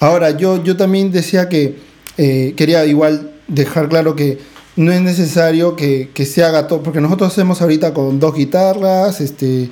Ahora, 0.00 0.32
yo, 0.32 0.62
yo 0.62 0.76
también 0.76 1.12
decía 1.12 1.48
que 1.48 1.76
eh, 2.18 2.54
quería 2.56 2.84
igual 2.84 3.32
dejar 3.46 3.88
claro 3.88 4.16
que 4.16 4.38
no 4.76 4.92
es 4.92 5.00
necesario 5.00 5.76
que, 5.76 6.10
que 6.12 6.26
se 6.26 6.42
haga 6.42 6.66
todo, 6.66 6.82
porque 6.82 7.00
nosotros 7.00 7.32
hacemos 7.32 7.62
ahorita 7.62 7.94
con 7.94 8.18
dos 8.18 8.34
guitarras, 8.34 9.20
este, 9.20 9.70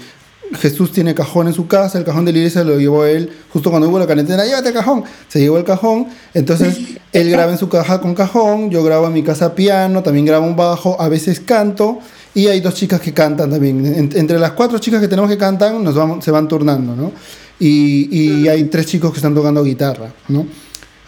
Jesús 0.55 0.93
tiene 0.93 1.15
cajón 1.15 1.49
en 1.49 1.55
su 1.55 1.67
casa, 1.67 1.99
el 1.99 2.05
cajón 2.05 2.25
de 2.25 2.33
la 2.33 2.39
iglesia 2.39 2.65
lo 2.65 2.79
llevó 2.79 3.05
él 3.05 3.31
justo 3.53 3.71
cuando 3.71 3.89
hubo 3.89 3.99
la 3.99 4.07
cuarentena, 4.07 4.45
llévate 4.45 4.69
el 4.69 4.75
cajón, 4.75 5.05
se 5.29 5.41
llevó 5.41 5.59
el 5.59 5.65
cajón, 5.65 6.07
entonces 6.35 6.79
él 7.13 7.31
graba 7.31 7.53
en 7.53 7.59
su 7.59 7.69
caja 7.69 8.01
con 8.01 8.15
cajón, 8.15 8.71
yo 8.71 8.83
grabo 8.85 9.07
en 9.07 9.13
mi 9.13 9.23
casa 9.23 9.55
piano, 9.55 10.03
también 10.03 10.27
grabo 10.27 10.47
un 10.47 10.57
bajo, 10.57 11.01
a 11.01 11.09
veces 11.09 11.41
canto, 11.41 11.99
y 12.35 12.47
hay 12.47 12.61
dos 12.61 12.75
chicas 12.75 13.01
que 13.01 13.13
cantan 13.13 13.51
también, 13.51 13.85
En- 13.85 14.11
entre 14.15 14.39
las 14.39 14.53
cuatro 14.53 14.79
chicas 14.79 15.01
que 15.01 15.09
tenemos 15.09 15.31
que 15.31 15.37
cantan, 15.39 15.83
nos 15.83 15.95
vamos, 15.95 16.25
se 16.25 16.31
van 16.31 16.49
turnando, 16.49 16.95
¿no? 16.97 17.13
Y, 17.59 18.09
y 18.43 18.49
hay 18.49 18.65
tres 18.65 18.87
chicos 18.87 19.11
que 19.13 19.19
están 19.19 19.35
tocando 19.35 19.63
guitarra, 19.63 20.13
¿no? 20.29 20.47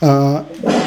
Ah, 0.03 0.43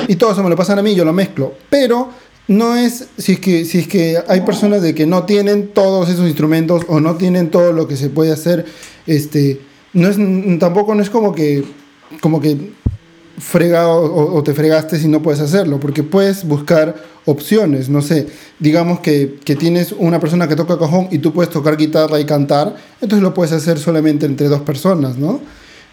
y 0.07 0.15
todo 0.15 0.31
eso 0.31 0.43
me 0.43 0.49
lo 0.49 0.55
pasan 0.55 0.77
a 0.79 0.81
mí, 0.83 0.93
yo 0.93 1.03
lo 1.03 1.11
mezclo. 1.11 1.53
Pero 1.69 2.09
no 2.47 2.75
es, 2.75 3.07
si 3.17 3.33
es, 3.33 3.39
que, 3.39 3.65
si 3.65 3.79
es 3.79 3.87
que 3.87 4.17
hay 4.27 4.41
personas 4.41 4.81
de 4.81 4.95
que 4.95 5.05
no 5.05 5.23
tienen 5.23 5.69
todos 5.69 6.09
esos 6.09 6.27
instrumentos 6.27 6.83
o 6.87 6.99
no 6.99 7.15
tienen 7.15 7.49
todo 7.49 7.73
lo 7.73 7.87
que 7.87 7.97
se 7.97 8.09
puede 8.09 8.31
hacer, 8.31 8.65
este, 9.05 9.59
no 9.93 10.07
es, 10.07 10.17
tampoco 10.59 10.95
no 10.95 11.01
es 11.01 11.09
como 11.09 11.33
que, 11.33 11.65
como 12.21 12.39
que 12.39 12.71
frega 13.37 13.87
o, 13.87 14.41
te 14.43 14.53
fregaste 14.53 14.97
si 14.97 15.07
no 15.07 15.21
puedes 15.21 15.41
hacerlo, 15.41 15.79
porque 15.79 16.03
puedes 16.03 16.45
buscar 16.45 16.95
opciones, 17.25 17.89
no 17.89 18.01
sé, 18.01 18.27
digamos 18.59 19.01
que, 19.01 19.35
que 19.43 19.55
tienes 19.55 19.93
una 19.97 20.19
persona 20.19 20.47
que 20.47 20.55
toca 20.55 20.79
cajón 20.79 21.09
y 21.11 21.19
tú 21.19 21.33
puedes 21.33 21.51
tocar 21.51 21.77
guitarra 21.77 22.19
y 22.19 22.25
cantar, 22.25 22.75
entonces 23.01 23.21
lo 23.21 23.33
puedes 23.33 23.51
hacer 23.51 23.77
solamente 23.77 24.25
entre 24.25 24.47
dos 24.47 24.61
personas, 24.61 25.17
¿no? 25.17 25.41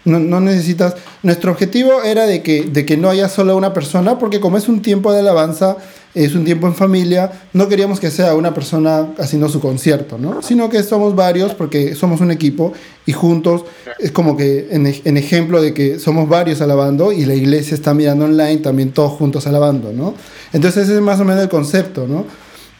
No, 0.05 0.39
necesitas. 0.39 0.95
Nuestro 1.23 1.51
objetivo 1.51 2.03
era 2.03 2.27
de 2.27 2.43
que, 2.43 2.63
de 2.63 2.85
que 2.85 2.95
no 2.95 3.09
haya 3.09 3.27
solo 3.27 3.57
una 3.57 3.73
persona, 3.73 4.19
porque 4.19 4.39
como 4.39 4.57
es 4.57 4.69
un 4.69 4.83
tiempo 4.83 5.11
de 5.11 5.19
alabanza, 5.19 5.77
es 6.13 6.35
un 6.35 6.45
tiempo 6.45 6.67
en 6.67 6.75
familia, 6.75 7.31
no 7.53 7.67
queríamos 7.67 7.99
que 7.99 8.11
sea 8.11 8.35
una 8.35 8.53
persona 8.53 9.13
haciendo 9.17 9.49
su 9.49 9.59
concierto, 9.59 10.17
¿no? 10.17 10.41
Sino 10.41 10.69
que 10.69 10.81
somos 10.83 11.15
varios, 11.15 11.53
porque 11.55 11.95
somos 11.95 12.21
un 12.21 12.31
equipo 12.31 12.71
y 13.05 13.11
juntos 13.11 13.65
es 13.99 14.11
como 14.11 14.37
que 14.37 14.67
en, 14.71 14.85
en 14.85 15.17
ejemplo 15.17 15.61
de 15.61 15.73
que 15.73 15.99
somos 15.99 16.29
varios 16.29 16.61
alabando 16.61 17.11
y 17.11 17.25
la 17.25 17.33
iglesia 17.33 17.75
está 17.75 17.93
mirando 17.93 18.25
online 18.25 18.57
también 18.57 18.91
todos 18.91 19.11
juntos 19.13 19.47
alabando, 19.47 19.91
¿no? 19.91 20.13
Entonces 20.53 20.83
ese 20.83 20.95
es 20.95 21.01
más 21.01 21.19
o 21.19 21.25
menos 21.25 21.41
el 21.43 21.49
concepto, 21.49 22.07
¿no? 22.07 22.25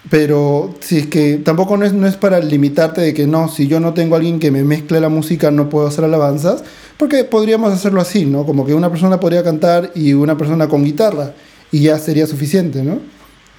Pero 0.09 0.75
si 0.81 0.99
es 0.99 1.07
que 1.07 1.37
tampoco 1.37 1.77
no 1.77 1.85
es, 1.85 1.93
no 1.93 2.05
es 2.07 2.15
para 2.15 2.39
limitarte 2.39 3.01
de 3.01 3.13
que 3.13 3.25
no, 3.25 3.49
si 3.49 3.67
yo 3.67 3.79
no 3.79 3.93
tengo 3.93 4.15
a 4.15 4.17
alguien 4.19 4.39
que 4.39 4.51
me 4.51 4.63
mezcle 4.63 4.99
la 4.99 5.09
música, 5.09 5.49
no 5.49 5.69
puedo 5.69 5.87
hacer 5.87 6.03
alabanzas, 6.03 6.63
porque 6.97 7.23
podríamos 7.23 7.73
hacerlo 7.73 8.01
así, 8.01 8.25
¿no? 8.25 8.45
Como 8.45 8.65
que 8.65 8.73
una 8.75 8.89
persona 8.91 9.19
podría 9.19 9.43
cantar 9.43 9.91
y 9.95 10.13
una 10.13 10.37
persona 10.37 10.67
con 10.67 10.83
guitarra, 10.83 11.33
y 11.71 11.81
ya 11.81 11.97
sería 11.97 12.27
suficiente, 12.27 12.83
¿no? 12.83 12.99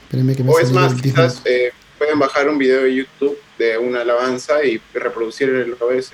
Espérenme 0.05 0.37
que 0.37 0.45
me 0.45 0.51
O 0.53 0.61
es 0.61 0.71
más, 0.71 0.95
quizás 0.95 1.43
eh, 1.45 1.73
pueden 1.99 2.19
bajar 2.21 2.49
un 2.49 2.59
video 2.59 2.83
de 2.85 2.95
YouTube 2.95 3.37
de 3.59 3.77
una 3.79 4.03
alabanza 4.03 4.63
y 4.65 4.81
reproducir 4.95 5.49
el 5.49 5.73
OBS. 5.73 6.13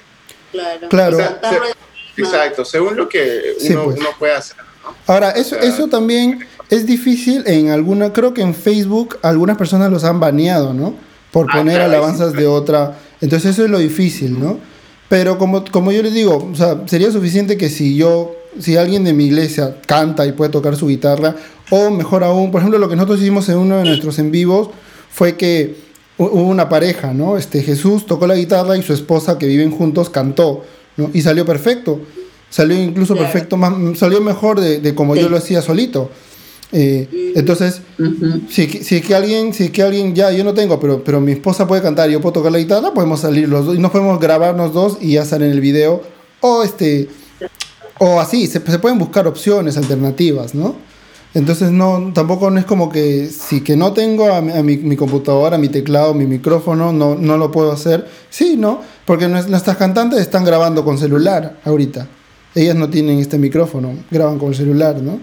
Claro. 0.51 0.89
Claro. 0.89 1.17
O 1.17 1.21
sea, 1.21 1.29
Cantarlo 1.41 1.67
se- 2.17 2.23
exacto, 2.23 2.65
según 2.65 2.97
lo 2.97 3.07
que 3.09 3.55
Sí, 3.59 3.75
uno, 3.75 3.85
pues. 3.85 3.99
uno 3.99 4.09
puede 4.19 4.35
hacer. 4.35 4.57
¿no? 4.57 4.95
Ahora, 5.07 5.31
eso, 5.33 5.57
O 5.57 5.61
sea, 5.61 5.69
eso 5.69 5.89
también 5.89 6.47
es 6.75 6.87
difícil 6.87 7.43
en 7.47 7.71
alguna, 7.71 8.13
creo 8.13 8.33
que 8.35 8.43
en 8.43 8.55
Facebook 8.55 9.19
algunas 9.23 9.57
personas 9.57 9.91
los 9.91 10.05
han 10.05 10.19
baneado, 10.21 10.73
¿no? 10.75 10.95
Por 11.31 11.47
Ah, 11.51 11.59
poner 11.59 11.77
claro, 11.77 11.91
alabanzas 11.93 12.33
sí. 12.33 12.39
de 12.39 12.47
otra. 12.47 12.99
Entonces 13.21 13.51
eso 13.53 13.65
es 13.65 13.71
lo 13.71 13.79
difícil, 13.79 14.39
¿no? 14.41 14.59
Pero 15.09 15.39
como, 15.39 15.65
como 15.71 15.93
yo 15.93 16.03
les 16.03 16.15
digo, 16.15 16.49
o 16.53 16.57
sea, 16.57 16.83
sería 16.87 17.11
suficiente 17.11 17.57
que 17.57 17.69
si 17.69 17.97
yo, 17.97 18.35
si 18.59 18.77
alguien 18.77 19.05
de 19.05 19.13
mi 19.13 19.27
iglesia 19.27 19.77
canta 19.87 20.27
y 20.27 20.33
puede 20.33 20.51
tocar 20.51 20.75
su 20.77 20.87
guitarra, 20.89 21.37
o 21.71 21.91
mejor 21.91 22.25
aún, 22.25 22.51
por 22.51 22.61
ejemplo, 22.61 22.79
lo 22.79 22.89
que 22.89 22.97
nosotros 22.97 23.21
hicimos 23.21 23.49
en 23.49 23.59
uno 23.59 23.77
de 23.79 23.85
nuestros 23.85 24.19
en 24.19 24.31
vivos 24.31 24.71
fue 25.11 25.37
que 25.37 25.77
hu- 26.19 26.31
hubo 26.33 26.49
una 26.49 26.69
pareja, 26.69 27.13
¿no? 27.13 27.37
Este, 27.37 27.63
Jesús 27.63 28.07
tocó 28.07 28.27
la 28.27 28.35
guitarra 28.37 28.77
y 28.77 28.83
su 28.83 28.93
esposa 28.95 29.39
que 29.39 29.47
viven 29.47 29.71
juntos 29.71 30.09
cantó, 30.11 30.65
¿no? 30.97 31.11
Y 31.13 31.21
salió 31.23 31.45
perfecto. 31.45 32.01
Salió 32.51 32.77
incluso 32.83 33.15
Claro. 33.15 33.31
perfecto, 33.31 33.57
más, 33.57 33.73
salió 33.99 34.21
mejor 34.21 34.61
de, 34.61 34.81
de 34.81 34.95
como 34.95 35.15
yo 35.17 35.23
Sí. 35.25 35.29
lo 35.31 35.37
hacía 35.39 35.63
solito. 35.63 36.11
Eh, 36.73 37.33
entonces, 37.37 37.83
Ujú. 37.99 38.41
si, 38.49 38.67
si 38.69 38.97
es 38.97 39.05
que 39.07 39.15
alguien, 39.15 39.53
si 39.53 39.65
es 39.65 39.71
que 39.71 39.83
alguien 39.83 40.15
ya, 40.15 40.33
yo 40.33 40.43
no 40.43 40.55
tengo, 40.55 40.81
pero, 40.81 41.05
pero 41.05 41.21
mi 41.21 41.33
esposa 41.33 41.67
puede 41.67 41.83
cantar 41.83 42.09
y 42.09 42.15
yo 42.15 42.21
puedo 42.21 42.33
tocar 42.33 42.51
la 42.53 42.59
guitarra, 42.59 42.93
podemos 42.95 43.21
salir 43.21 43.49
los 43.49 43.67
dos 43.67 43.77
y 43.77 43.79
nos 43.79 43.91
podemos 43.91 44.19
grabarnos 44.19 44.73
dos 44.73 44.97
y 45.01 45.13
ya 45.13 45.25
salen 45.25 45.49
en 45.49 45.55
el 45.55 45.61
video. 45.61 46.03
O 46.41 46.63
este, 46.63 47.09
o 47.99 48.21
así, 48.21 48.47
se, 48.47 48.61
se 48.61 48.79
pueden 48.79 48.99
buscar 48.99 49.27
opciones 49.27 49.77
alternativas, 49.77 50.55
¿no? 50.55 50.75
Entonces 51.35 51.71
no, 51.71 52.11
tampoco 52.15 52.51
no 52.51 52.59
es 52.59 52.67
como 52.67 52.91
que 52.91 53.27
si 53.29 53.63
que 53.63 53.75
no 53.77 53.93
tengo 53.95 54.33
a, 54.33 54.41
mi, 54.43 54.53
a 54.53 54.63
mi- 54.63 54.77
mi 54.77 54.97
computadora, 54.97 55.57
mi 55.57 55.69
teclado, 55.69 56.13
mi 56.13 56.27
micrófono, 56.27 56.93
no, 56.93 57.15
no 57.15 57.39
lo 57.39 57.51
puedo 57.51 57.73
hacer. 57.73 58.07
Sí, 58.29 58.57
¿no? 58.59 58.81
Porque 59.07 59.29
nues- 59.29 59.47
nuestras 59.47 59.77
cantantes 59.79 60.21
están 60.21 60.45
grabando 60.45 60.85
con 60.85 60.99
celular 60.99 61.59
ahorita. 61.65 62.07
Ellas 62.55 62.77
no 62.77 62.91
tienen 62.91 63.19
este 63.19 63.39
micrófono, 63.39 63.95
graban 64.11 64.39
con 64.39 64.51
el 64.51 64.55
celular, 64.55 65.01
¿no? 65.01 65.21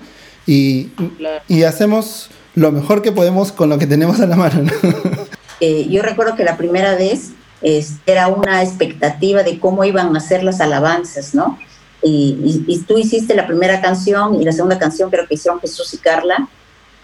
Y, 0.51 0.85
Claro. 1.17 1.43
y 1.47 1.62
hacemos 1.63 2.29
lo 2.55 2.71
mejor 2.71 3.03
que 3.03 3.12
podemos 3.12 3.51
con 3.51 3.69
lo 3.69 3.77
que 3.77 3.85
tenemos 3.85 4.19
a 4.19 4.25
la 4.25 4.35
mano, 4.35 4.63
¿no? 4.63 4.71
Eh, 5.62 5.88
yo 5.89 6.01
recuerdo 6.01 6.35
que 6.38 6.45
la 6.45 6.55
primera 6.55 6.95
vez 6.95 7.31
es- 7.62 7.95
era 8.05 8.29
una 8.29 8.63
expectativa 8.63 9.43
de 9.43 9.59
cómo 9.59 9.83
iban 9.83 10.15
a 10.15 10.19
ser 10.21 10.41
las 10.41 10.62
alabanzas, 10.62 11.35
¿no? 11.35 11.59
Y, 12.01 12.38
y- 12.43 12.73
y 12.73 12.79
tú 12.79 12.97
hiciste 12.97 13.35
la 13.35 13.45
primera 13.45 13.81
canción 13.81 14.41
y 14.41 14.45
la 14.45 14.53
segunda 14.53 14.79
canción 14.79 15.09
creo 15.09 15.27
que 15.27 15.33
hicieron 15.35 15.59
Jesús 15.59 15.93
y 15.93 15.97
Carla 15.97 16.47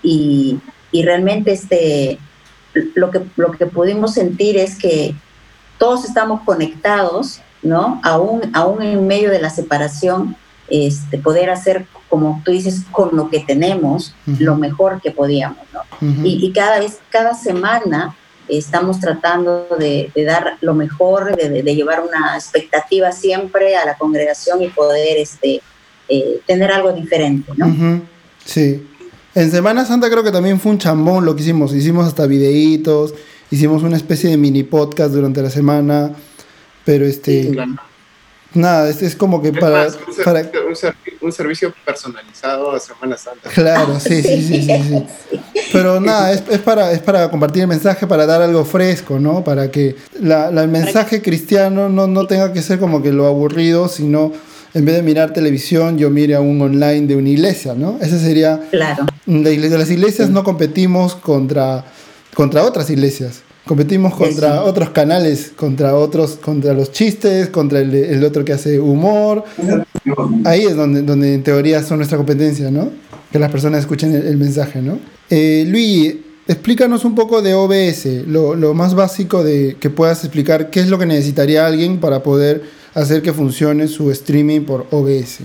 y, 0.02 0.58
y 0.94 1.04
realmente 1.04 1.52
este, 1.52 2.18
lo, 2.96 3.12
que, 3.12 3.22
lo 3.36 3.52
que 3.52 3.66
pudimos 3.66 4.14
sentir 4.14 4.56
es 4.58 4.78
que 4.78 5.14
todos 5.78 6.06
estamos 6.06 6.40
conectados, 6.46 7.42
¿no? 7.62 8.00
Aún, 8.04 8.50
aún 8.54 8.82
en 8.82 9.06
medio 9.06 9.30
de 9.32 9.42
la 9.42 9.50
separación, 9.50 10.38
este, 10.70 11.18
poder 11.18 11.50
hacer, 11.50 11.86
como 12.10 12.42
tú 12.44 12.52
dices, 12.52 12.82
con 12.92 13.16
lo 13.16 13.30
que 13.30 13.40
tenemos, 13.42 14.16
lo 14.40 14.56
mejor 14.56 15.02
que 15.02 15.12
podíamos, 15.12 15.60
¿no? 15.74 15.82
Y, 16.24 16.46
y 16.46 16.52
cada 16.52 16.80
vez, 16.80 17.00
cada 17.10 17.34
semana 17.34 18.16
estamos 18.48 19.00
tratando 19.00 19.68
de, 19.80 20.12
de 20.16 20.24
dar 20.24 20.58
lo 20.62 20.74
mejor, 20.74 21.36
de, 21.36 21.50
de- 21.50 21.64
de 21.64 21.76
llevar 21.76 22.02
una 22.02 22.36
expectativa 22.36 23.12
siempre 23.12 23.76
a 23.76 23.86
la 23.86 23.98
congregación 23.98 24.62
y 24.62 24.68
poder 24.70 25.18
este, 25.18 25.62
eh, 26.10 26.40
tener 26.46 26.72
algo 26.72 26.94
diferente, 26.94 27.52
¿no? 27.58 28.02
Sí. 28.44 28.88
En 29.34 29.52
Semana 29.52 29.84
Santa 29.84 30.10
creo 30.10 30.24
que 30.24 30.32
también 30.32 30.60
fue 30.60 30.72
un 30.72 30.78
chambón 30.78 31.26
lo 31.26 31.36
que 31.36 31.42
hicimos. 31.42 31.74
Hicimos 31.74 32.08
hasta 32.08 32.26
videitos, 32.28 33.14
hicimos 33.52 33.84
una 33.84 33.98
especie 33.98 34.30
de 34.30 34.38
mini 34.38 34.64
podcast 34.64 35.12
durante 35.14 35.42
la 35.42 35.50
semana. 35.50 36.12
Pero 36.86 37.06
este. 37.06 37.52
Nada, 38.56 38.90
es, 38.90 39.02
es 39.02 39.16
como 39.16 39.42
que 39.42 39.50
Es 39.50 39.58
para. 39.60 39.84
más, 39.86 39.96
un, 40.08 40.24
para 40.24 40.40
servicio, 40.44 40.68
un 40.68 40.74
servi- 40.76 41.18
un 41.22 41.32
servicio 41.32 41.74
personalizado 41.86 42.72
a 42.72 42.80
Semana 42.80 43.18
Santa. 43.18 43.50
claro, 43.50 44.00
sí, 44.00 44.22
sí, 44.24 44.42
sí, 44.42 44.62
sí, 44.64 44.82
sí. 44.90 45.40
Pero 45.72 46.00
nada, 46.00 46.32
es, 46.32 46.44
es 46.50 46.60
para, 46.60 46.92
es 46.92 47.00
para 47.00 47.30
compartir 47.30 47.64
el 47.64 47.68
mensaje, 47.68 48.08
para 48.08 48.26
dar 48.26 48.42
algo 48.42 48.64
fresco, 48.66 49.20
¿no? 49.20 49.44
Para 49.44 49.70
que 49.72 49.96
la, 50.20 50.50
la- 50.52 50.64
el 50.64 50.70
mensaje 50.70 51.22
cristiano 51.22 51.90
no, 51.90 52.08
no 52.08 52.26
tenga 52.28 52.54
que 52.54 52.62
ser 52.62 52.80
como 52.80 53.02
que 53.04 53.12
lo 53.12 53.26
aburrido, 53.28 53.88
sino 53.90 54.32
en 54.74 54.84
vez 54.86 54.96
de 54.96 55.02
mirar 55.04 55.32
televisión, 55.34 55.98
yo 55.98 56.10
mire 56.10 56.36
a 56.36 56.42
un 56.42 56.62
online 56.62 57.08
de 57.08 57.16
una 57.16 57.30
iglesia, 57.30 57.74
¿no? 57.76 57.98
Ese 58.02 58.20
sería 58.20 58.60
Claro, 58.72 59.06
La 59.26 59.50
iglesia- 59.50 59.78
las 59.78 59.90
iglesias 59.90 60.30
no 60.30 60.44
competimos 60.44 61.16
contra, 61.16 61.86
contra 62.34 62.64
otras 62.64 62.90
iglesias. 62.90 63.42
Competimos 63.66 64.14
contra 64.16 64.54
Sí. 64.54 64.60
otros 64.70 64.90
canales, 64.92 65.52
contra 65.56 65.96
otros, 65.96 66.36
contra 66.36 66.74
los 66.74 66.92
chistes, 66.92 67.50
contra 67.50 67.80
el, 67.80 67.94
el 67.96 68.24
otro 68.24 68.46
que 68.46 68.54
hace 68.54 68.80
humor. 68.80 69.44
Ahí 70.46 70.64
es 70.66 70.76
donde, 70.76 71.02
donde 71.02 71.34
en 71.34 71.44
teoría 71.44 71.82
son 71.84 71.98
nuestra 71.98 72.18
competencia, 72.18 72.70
¿no? 72.70 72.92
Que 73.32 73.40
las 73.40 73.52
personas 73.52 73.80
escuchen 73.82 74.14
el, 74.14 74.28
el 74.28 74.38
mensaje, 74.38 74.82
¿no? 74.82 75.00
Eh, 75.32 75.66
Luigi, 75.68 76.24
explícanos 76.48 77.06
un 77.06 77.16
poco 77.16 77.42
de 77.42 77.56
OBS, 77.56 78.06
lo, 78.28 78.54
lo 78.56 78.76
más 78.76 78.94
básico 78.94 79.44
de 79.44 79.78
que 79.80 79.90
puedas 79.90 80.24
explicar 80.24 80.70
qué 80.70 80.82
es 80.82 80.88
lo 80.90 81.00
que 81.00 81.08
necesitaría 81.08 81.66
alguien 81.66 82.00
para 82.00 82.22
poder 82.22 82.62
hacer 82.94 83.24
que 83.24 83.34
funcione 83.34 83.88
su 83.88 84.12
streaming 84.12 84.62
por 84.62 84.86
OBS. 84.92 85.40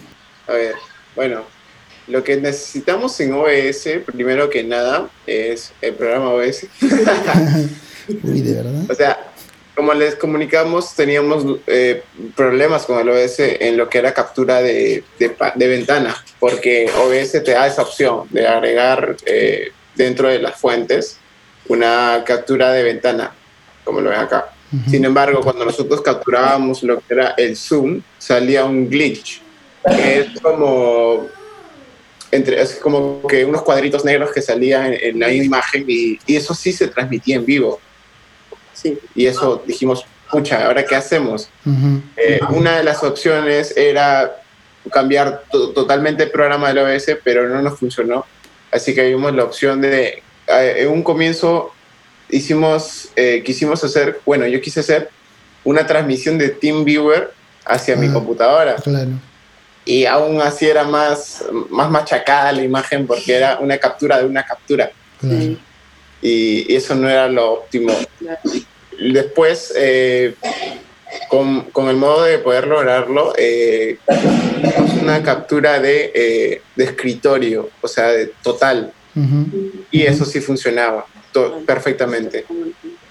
A 0.46 0.52
ver, 0.52 0.74
bueno, 1.16 1.40
lo 2.06 2.22
que 2.22 2.36
necesitamos 2.36 3.18
en 3.20 3.32
OBS, 3.32 3.88
primero 4.04 4.50
que 4.50 4.62
nada, 4.62 5.08
es 5.26 5.72
el 5.80 5.94
programa 5.94 6.28
OBS. 6.34 6.66
Uy, 8.08 8.40
de 8.40 8.54
verdad. 8.54 8.90
O 8.90 8.94
sea, 8.94 9.30
como 9.74 9.94
les 9.94 10.14
comunicamos, 10.14 10.94
teníamos 10.94 11.58
eh, 11.66 12.02
problemas 12.36 12.84
con 12.84 12.98
el 12.98 13.08
OBS 13.08 13.38
en 13.38 13.76
lo 13.76 13.88
que 13.88 13.98
era 13.98 14.12
captura 14.12 14.60
de, 14.60 15.04
de 15.18 15.34
de 15.54 15.68
ventana, 15.68 16.22
porque 16.38 16.90
OBS 16.98 17.42
te 17.42 17.52
da 17.52 17.66
esa 17.66 17.82
opción 17.82 18.28
de 18.30 18.46
agregar 18.46 19.16
eh, 19.24 19.72
dentro 19.96 20.28
de 20.28 20.38
las 20.38 20.60
fuentes 20.60 21.18
una 21.68 22.22
captura 22.26 22.72
de 22.72 22.82
ventana, 22.82 23.32
como 23.84 24.00
lo 24.00 24.10
ven 24.10 24.18
acá. 24.18 24.50
Sin 24.88 25.04
embargo, 25.04 25.40
cuando 25.40 25.64
nosotros 25.64 26.00
capturábamos 26.00 26.84
lo 26.84 27.00
que 27.00 27.14
era 27.14 27.34
el 27.36 27.56
zoom, 27.56 28.02
salía 28.18 28.64
un 28.64 28.88
glitch, 28.88 29.40
que 29.84 30.20
es 30.20 30.40
como, 30.40 31.26
entre, 32.30 32.60
es 32.60 32.76
como 32.76 33.26
que 33.26 33.44
unos 33.44 33.62
cuadritos 33.62 34.04
negros 34.04 34.30
que 34.30 34.40
salían 34.40 34.92
en, 34.92 35.18
la 35.18 35.32
imagen 35.32 35.84
y, 35.88 36.20
y, 36.24 36.36
eso 36.36 36.54
sí 36.54 36.72
se 36.72 36.86
transmitía 36.86 37.36
en 37.36 37.44
vivo. 37.44 37.80
Sí. 38.80 38.98
Y 39.14 39.26
eso 39.26 39.62
dijimos, 39.66 40.04
pucha, 40.30 40.66
¿ahora 40.66 40.84
qué 40.84 40.94
hacemos? 40.96 41.48
eh, 42.16 42.40
una 42.50 42.78
de 42.78 42.84
las 42.84 43.02
opciones 43.02 43.76
era 43.76 44.36
cambiar 44.92 45.42
totalmente 45.50 46.24
el 46.24 46.30
programa 46.30 46.72
del 46.72 46.78
OBS, 46.78 47.18
pero 47.22 47.48
no 47.48 47.60
nos 47.62 47.78
funcionó. 47.78 48.24
Así 48.70 48.94
que 48.94 49.04
vimos 49.08 49.34
la 49.34 49.44
opción 49.44 49.80
de, 49.80 50.22
eh, 50.46 50.74
en 50.78 50.88
un 50.88 51.02
comienzo 51.02 51.72
hicimos, 52.30 53.10
eh, 53.16 53.42
quisimos 53.44 53.82
hacer, 53.84 54.20
bueno, 54.24 54.46
yo 54.46 54.60
quise 54.60 54.80
hacer 54.80 55.10
una 55.64 55.86
transmisión 55.86 56.38
de 56.38 56.50
TeamViewer 56.50 57.32
hacia 57.66 57.96
mi 57.96 58.06
Ah, 58.08 58.12
computadora. 58.12 58.76
Claro. 58.76 59.10
Y 59.84 60.06
aún 60.06 60.40
así 60.40 60.66
era 60.68 60.84
más, 60.84 61.44
más 61.68 61.90
machacada 61.90 62.52
la 62.52 62.62
imagen 62.62 63.06
porque 63.06 63.34
era 63.34 63.58
una 63.58 63.76
captura 63.78 64.18
de 64.18 64.26
una 64.26 64.44
captura. 64.44 64.90
claro. 65.20 65.56
Y, 66.22 66.66
y 66.72 66.76
eso 66.76 66.94
no 66.94 67.08
era 67.08 67.28
lo 67.28 67.52
óptimo. 67.54 67.92
Claro. 68.18 68.38
Después, 69.00 69.72
eh, 69.76 70.34
con, 71.28 71.62
con 71.70 71.88
el 71.88 71.96
modo 71.96 72.22
de 72.24 72.38
poder 72.38 72.66
lograrlo, 72.66 73.32
eh, 73.36 73.98
una 75.02 75.22
captura 75.22 75.80
de, 75.80 76.12
eh, 76.14 76.62
de 76.76 76.84
escritorio, 76.84 77.70
o 77.80 77.88
sea, 77.88 78.08
de 78.08 78.26
total. 78.42 78.92
Ujú. 79.14 79.84
Y 79.90 80.02
eso 80.02 80.24
sí 80.24 80.40
funcionaba 80.40 81.06
perfectamente. 81.66 82.44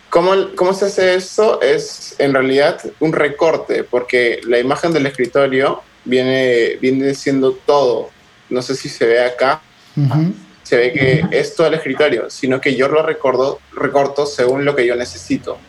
¿Cómo, 0.09 0.33
¿Cómo 0.55 0.73
se 0.73 0.85
hace 0.85 1.15
esto? 1.15 1.61
Es 1.61 2.15
en 2.17 2.33
realidad 2.33 2.81
un 2.99 3.13
recorte, 3.13 3.83
porque 3.83 4.41
la 4.45 4.59
imagen 4.59 4.91
del 4.91 5.05
escritorio 5.05 5.81
viene, 6.05 6.77
viene 6.81 7.13
siendo 7.13 7.53
todo. 7.53 8.09
No 8.49 8.61
sé 8.61 8.75
si 8.75 8.89
se 8.89 9.05
ve 9.05 9.23
acá, 9.23 9.61
Ujú. 9.95 10.33
se 10.63 10.77
ve 10.77 10.93
que 10.93 11.25
es 11.31 11.55
todo 11.55 11.67
el 11.67 11.75
escritorio, 11.75 12.29
sino 12.29 12.59
que 12.59 12.75
yo 12.75 12.87
lo 12.87 13.03
recordo, 13.03 13.59
recorto 13.73 14.25
según 14.25 14.65
lo 14.65 14.75
que 14.75 14.87
yo 14.87 14.95
necesito. 14.95 15.59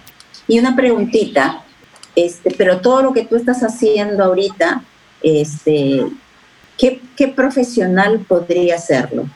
Y 0.48 0.58
una 0.58 0.74
preguntita, 0.74 1.64
este, 2.16 2.54
pero 2.56 2.80
todo 2.80 3.02
lo 3.02 3.12
que 3.12 3.24
tú 3.24 3.36
estás 3.36 3.62
haciendo 3.62 4.24
ahorita, 4.24 4.82
este, 5.22 6.06
¿qué, 6.76 7.00
qué 7.16 7.28
profesional 7.28 8.24
podría 8.26 8.76
hacerlo? 8.76 9.26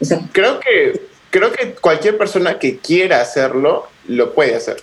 O 0.00 0.04
sea, 0.04 0.20
Creo 0.32 0.60
que, 0.60 1.08
creo 1.30 1.52
que 1.52 1.74
cualquier 1.74 2.18
persona 2.18 2.58
que 2.58 2.78
quiera 2.78 3.20
hacerlo, 3.20 3.88
lo 4.06 4.34
puede 4.34 4.54
hacer. 4.54 4.76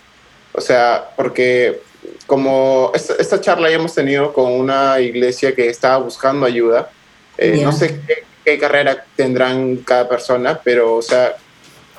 O 0.54 0.62
sea, 0.62 1.10
porque 1.16 1.82
como 2.28 2.92
esta, 2.94 3.16
esta 3.16 3.42
charla 3.42 3.70
ya 3.70 3.76
hemos 3.76 3.94
tenido 3.94 4.34
con 4.34 4.52
una 4.52 5.00
iglesia 5.00 5.54
que 5.54 5.70
estaba 5.70 5.98
buscando 5.98 6.46
ayuda, 6.46 6.90
eh, 7.38 7.60
no 7.64 7.72
sé 7.72 8.02
qué, 8.08 8.24
qué 8.44 8.58
carrera 8.58 9.06
tendrán 9.16 9.78
cada 9.78 10.08
persona, 10.08 10.60
pero 10.64 10.96
o 10.96 11.02
sea, 11.02 11.36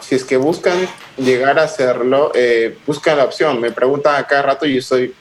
si 0.00 0.14
es 0.14 0.24
que 0.24 0.36
buscan 0.36 0.88
llegar 1.16 1.58
a 1.58 1.64
hacerlo, 1.64 2.32
eh, 2.34 2.76
buscan 2.86 3.16
la 3.16 3.24
opción. 3.24 3.60
Me 3.60 3.70
preguntan 3.70 4.16
a 4.16 4.26
cada 4.26 4.42
rato 4.42 4.66
y 4.66 4.74
yo 4.74 4.78
estoy 4.80 5.14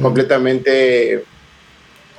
completamente 0.00 1.14
eh, 1.14 1.24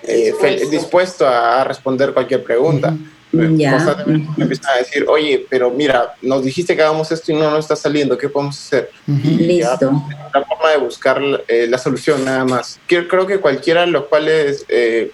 Dispuesto. 0.03 0.69
dispuesto 0.69 1.27
a 1.27 1.63
responder 1.63 2.13
cualquier 2.13 2.43
pregunta. 2.43 2.95
Ya. 3.31 3.73
constantemente 3.73 4.27
me 4.37 4.43
empiezan 4.43 4.73
a 4.73 4.77
decir, 4.77 5.05
oye, 5.07 5.45
pero 5.47 5.69
mira, 5.69 6.15
nos 6.19 6.43
dijiste 6.43 6.75
que 6.75 6.81
hagamos 6.81 7.11
esto 7.11 7.31
y 7.31 7.35
no 7.35 7.51
nos 7.51 7.59
está 7.59 7.75
saliendo, 7.75 8.17
¿qué 8.17 8.27
podemos 8.27 8.57
hacer? 8.57 8.89
Ujú. 9.07 9.19
Y 9.23 9.59
ya, 9.59 9.71
listo. 9.71 9.91
la 10.33 10.45
forma 10.45 10.69
de 10.71 10.77
buscar 10.77 11.21
eh, 11.47 11.67
la 11.69 11.77
solución 11.77 12.25
nada 12.25 12.43
más. 12.43 12.79
Creo, 12.87 13.07
creo 13.07 13.27
que 13.27 13.39
cualquiera 13.39 13.81
de 13.81 13.87
los 13.87 14.05
cuales 14.05 14.65
eh, 14.67 15.11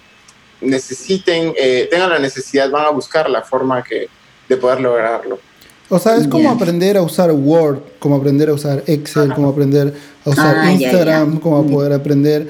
necesiten, 0.62 1.52
eh, 1.58 1.88
tengan 1.90 2.08
la 2.08 2.18
necesidad, 2.18 2.70
van 2.70 2.86
a 2.86 2.90
buscar 2.90 3.28
la 3.28 3.42
forma 3.42 3.84
que, 3.84 4.08
de 4.48 4.56
poder 4.56 4.80
lograrlo. 4.80 5.38
O 5.88 5.98
sea, 5.98 6.16
es 6.16 6.26
como 6.26 6.44
Ya. 6.44 6.50
aprender 6.52 6.96
a 6.96 7.02
usar 7.02 7.30
Word, 7.32 7.78
como 8.00 8.16
aprender 8.16 8.48
a 8.48 8.54
usar 8.54 8.82
Excel, 8.86 9.32
como 9.34 9.48
aprender 9.50 9.94
a 10.24 10.30
usar 10.30 10.56
Ah, 10.58 10.72
Instagram, 10.72 11.34
ya. 11.34 11.40
como 11.40 11.62
Mm. 11.62 11.70
poder 11.70 11.92
aprender 11.92 12.48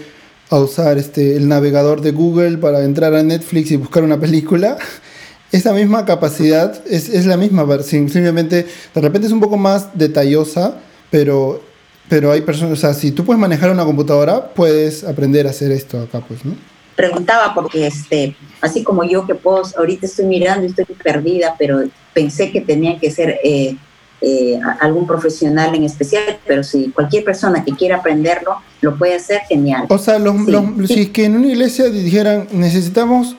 a 0.48 0.58
usar 0.58 0.96
este, 0.96 1.36
el 1.36 1.46
navegador 1.48 2.00
de 2.00 2.12
Google 2.12 2.56
para 2.58 2.82
entrar 2.84 3.14
a 3.14 3.22
Netflix 3.22 3.70
y 3.72 3.76
buscar 3.76 4.02
una 4.04 4.18
película. 4.18 4.78
Esa 5.52 5.72
misma 5.72 6.04
capacidad 6.04 6.80
es, 6.86 7.08
es 7.08 7.26
la 7.26 7.36
misma, 7.36 7.66
simplemente 7.82 8.66
de 8.94 9.00
repente 9.00 9.26
es 9.26 9.32
un 9.32 9.40
poco 9.40 9.56
más 9.56 9.88
detallosa, 9.98 10.76
pero, 11.10 11.62
pero 12.08 12.32
hay 12.32 12.40
personas, 12.40 12.72
o 12.72 12.80
sea, 12.80 12.94
si 12.94 13.10
tú 13.12 13.24
puedes 13.24 13.40
manejar 13.40 13.70
una 13.70 13.84
computadora, 13.84 14.48
puedes 14.54 15.04
aprender 15.04 15.46
a 15.46 15.50
hacer 15.50 15.70
esto 15.72 16.00
acá, 16.00 16.20
pues, 16.26 16.44
¿no? 16.44 16.54
Preguntaba 16.96 17.54
porque, 17.54 17.86
este, 17.86 18.34
así 18.60 18.82
como 18.82 19.04
yo 19.04 19.26
que 19.26 19.34
puedo, 19.34 19.62
ahorita 19.76 20.06
estoy 20.06 20.24
mirando 20.26 20.64
y 20.66 20.70
estoy 20.70 20.84
perdida, 21.02 21.54
pero 21.58 21.82
pensé 22.16 22.50
que 22.50 22.62
tenía 22.62 22.98
que 22.98 23.10
ser 23.10 23.28
eh, 23.44 23.76
eh, 24.22 24.58
algún 24.80 25.06
profesional 25.06 25.74
en 25.74 25.84
especial, 25.84 26.38
pero 26.46 26.64
si 26.64 26.88
cualquier 26.88 27.22
persona 27.24 27.62
que 27.62 27.72
quiera 27.72 27.96
aprenderlo 27.98 28.52
lo 28.80 28.96
puede 28.96 29.14
hacer, 29.16 29.40
genial. 29.48 29.84
O 29.90 29.98
sea, 29.98 30.18
los, 30.18 30.34
Sí, 30.46 30.50
los- 30.52 30.88
si 30.88 31.00
es 31.02 31.08
que 31.10 31.26
en 31.26 31.36
una 31.36 31.48
iglesia 31.48 31.90
dijeran, 31.90 32.48
necesitamos, 32.52 33.36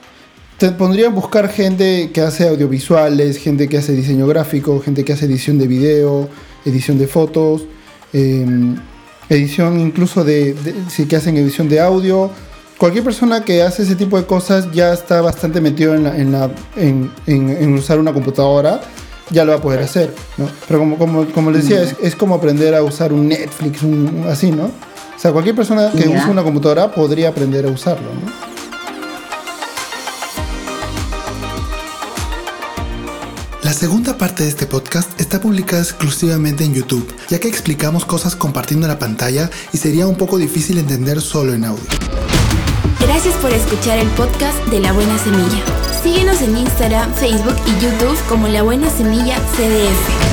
te 0.59 0.69
pondrían 0.71 1.15
buscar 1.15 1.49
gente 1.49 2.11
que 2.13 2.21
hace 2.21 2.47
audiovisuales, 2.47 3.37
gente 3.39 3.67
que 3.67 3.77
hace 3.79 3.93
diseño 3.93 4.27
gráfico, 4.27 4.79
gente 4.79 5.03
que 5.03 5.13
hace 5.13 5.25
edición 5.25 5.57
de 5.57 5.67
video, 5.67 6.29
edición 6.65 6.99
de 6.99 7.07
fotos, 7.07 7.65
eh, 8.13 8.45
edición 9.29 9.79
incluso 9.79 10.23
de, 10.23 10.53
de- 10.53 10.75
sí, 10.89 11.05
que 11.07 11.15
hacen 11.15 11.35
edición 11.37 11.67
de 11.69 11.79
audio. 11.79 12.29
Cualquier 12.77 13.03
persona 13.03 13.43
que 13.43 13.63
hace 13.63 13.83
ese 13.83 13.95
tipo 13.95 14.17
de 14.17 14.25
cosas 14.27 14.71
ya 14.71 14.93
está 14.93 15.21
bastante 15.21 15.61
metido 15.61 15.95
en, 15.95 16.03
la- 16.03 16.15
en, 16.15 16.31
la- 16.31 16.51
en- 16.75 17.11
en- 17.25 17.49
en 17.49 17.73
usar 17.73 17.97
una 17.99 18.13
computadora, 18.13 18.81
ya 19.31 19.43
lo 19.45 19.51
va 19.53 19.57
a 19.57 19.61
poder 19.61 19.81
hacer, 19.81 20.13
¿no? 20.37 20.47
Pero 20.67 20.79
como, 20.79 20.97
como, 20.97 21.25
como 21.31 21.49
les 21.51 21.63
decía, 21.63 21.81
es, 21.81 21.95
es 22.01 22.15
como 22.15 22.35
aprender 22.35 22.75
a 22.75 22.83
usar 22.83 23.11
un 23.13 23.27
Netflix, 23.29 23.81
un, 23.81 24.21
un- 24.21 24.27
así, 24.27 24.51
¿no? 24.51 24.65
O 24.65 25.19
sea, 25.19 25.31
cualquier 25.31 25.55
persona 25.55 25.89
que 25.91 26.07
Ya. 26.07 26.19
use 26.21 26.29
una 26.29 26.43
computadora 26.43 26.91
podría 26.91 27.29
aprender 27.29 27.65
a 27.65 27.69
usarlo, 27.69 28.09
¿no? 28.13 28.31
La 33.63 33.73
segunda 33.73 34.17
parte 34.17 34.43
de 34.43 34.49
este 34.49 34.65
podcast 34.65 35.19
está 35.19 35.41
publicada 35.41 35.81
exclusivamente 35.81 36.63
en 36.63 36.73
YouTube, 36.73 37.05
ya 37.29 37.39
que 37.39 37.47
explicamos 37.49 38.05
cosas 38.05 38.35
compartiendo 38.35 38.87
la 38.87 38.97
pantalla 38.97 39.49
y 39.73 39.77
sería 39.77 40.07
un 40.07 40.15
poco 40.15 40.37
difícil 40.37 40.77
entender 40.77 41.19
solo 41.21 41.53
en 41.53 41.65
audio. 41.65 41.83
Gracias 43.07 43.35
por 43.35 43.51
escuchar 43.51 43.99
el 43.99 44.07
podcast 44.09 44.57
de 44.65 44.81
La 44.81 44.91
Buena 44.91 45.17
Semilla. 45.17 45.63
Síguenos 46.03 46.41
en 46.41 46.57
Instagram, 46.57 47.13
Facebook 47.13 47.55
y 47.65 47.81
YouTube 47.81 48.17
como 48.27 48.49
La 48.49 48.63
Buena 48.63 48.89
Semilla 48.89 49.37
CDF. 49.55 50.26